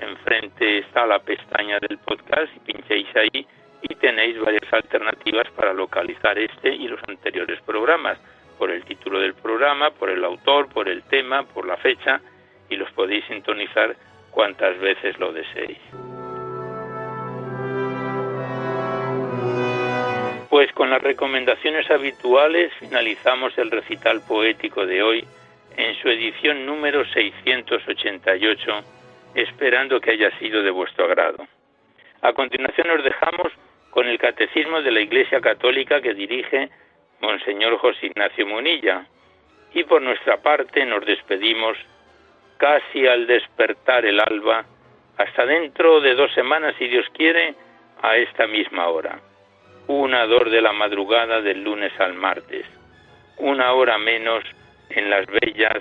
enfrente 0.02 0.80
está 0.80 1.06
la 1.06 1.20
pestaña 1.20 1.80
del 1.80 1.98
podcast 2.00 2.54
y 2.56 2.60
pincháis 2.60 3.08
ahí 3.16 3.48
y 3.82 3.96
tenéis 3.96 4.40
varias 4.40 4.72
alternativas 4.72 5.50
para 5.56 5.74
localizar 5.74 6.38
este 6.38 6.70
y 6.70 6.88
los 6.88 7.00
anteriores 7.08 7.62
programas, 7.62 8.20
por 8.58 8.70
el 8.70 8.84
título 8.84 9.20
del 9.20 9.34
programa, 9.34 9.90
por 9.92 10.10
el 10.10 10.24
autor, 10.24 10.70
por 10.70 10.88
el 10.88 11.02
tema, 11.04 11.44
por 11.44 11.66
la 11.66 11.78
fecha 11.78 12.22
y 12.70 12.76
los 12.76 12.92
podéis 12.92 13.26
sintonizar 13.26 13.96
cuantas 14.30 14.78
veces 14.80 15.18
lo 15.20 15.34
deseéis. 15.34 15.80
Pues 20.52 20.70
con 20.74 20.90
las 20.90 21.02
recomendaciones 21.02 21.90
habituales 21.90 22.74
finalizamos 22.74 23.58
el 23.58 23.72
recital 23.72 24.20
poético 24.28 24.86
de 24.86 25.02
hoy 25.02 25.26
en 25.78 25.96
su 26.02 26.10
edición 26.10 26.66
número 26.66 27.06
688, 27.06 28.84
esperando 29.34 30.02
que 30.02 30.12
haya 30.12 30.30
sido 30.40 30.62
de 30.62 30.70
vuestro 30.70 31.06
agrado. 31.06 31.48
A 32.22 32.34
continuación 32.34 32.90
nos 32.90 33.02
dejamos 33.02 33.54
con 33.92 34.10
el 34.10 34.20
Catecismo 34.20 34.82
de 34.82 34.92
la 34.92 35.00
Iglesia 35.00 35.40
Católica 35.40 36.02
que 36.02 36.14
dirige 36.14 36.70
Monseñor 37.22 37.78
José 37.78 38.08
Ignacio 38.08 38.46
Munilla. 38.46 39.06
Y 39.74 39.86
por 39.86 40.02
nuestra 40.02 40.42
parte 40.42 40.86
nos 40.86 41.06
despedimos 41.06 41.78
casi 42.58 43.08
al 43.08 43.26
despertar 43.26 44.06
el 44.06 44.20
alba, 44.20 44.66
hasta 45.16 45.46
dentro 45.46 46.02
de 46.02 46.14
dos 46.14 46.34
semanas, 46.34 46.76
si 46.78 46.90
Dios 46.90 47.06
quiere, 47.14 47.56
a 48.02 48.18
esta 48.18 48.48
misma 48.48 48.90
hora 48.90 49.31
una 50.00 50.26
dor 50.26 50.50
de 50.50 50.62
la 50.62 50.74
madrugada 50.74 51.42
del 51.42 51.64
lunes 51.64 51.92
al 52.00 52.14
martes, 52.14 52.66
una 53.38 53.74
hora 53.74 53.98
menos 53.98 54.44
en 54.90 55.10
las 55.10 55.26
bellas 55.28 55.80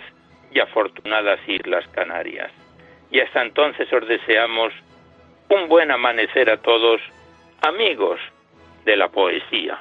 y 0.52 0.60
afortunadas 0.60 1.40
Islas 1.46 1.86
Canarias. 1.88 2.50
Y 3.10 3.20
hasta 3.20 3.42
entonces 3.42 3.92
os 3.92 4.06
deseamos 4.06 4.72
un 5.48 5.68
buen 5.68 5.90
amanecer 5.90 6.50
a 6.50 6.58
todos, 6.58 7.00
amigos 7.62 8.20
de 8.84 8.96
la 8.96 9.08
poesía. 9.08 9.80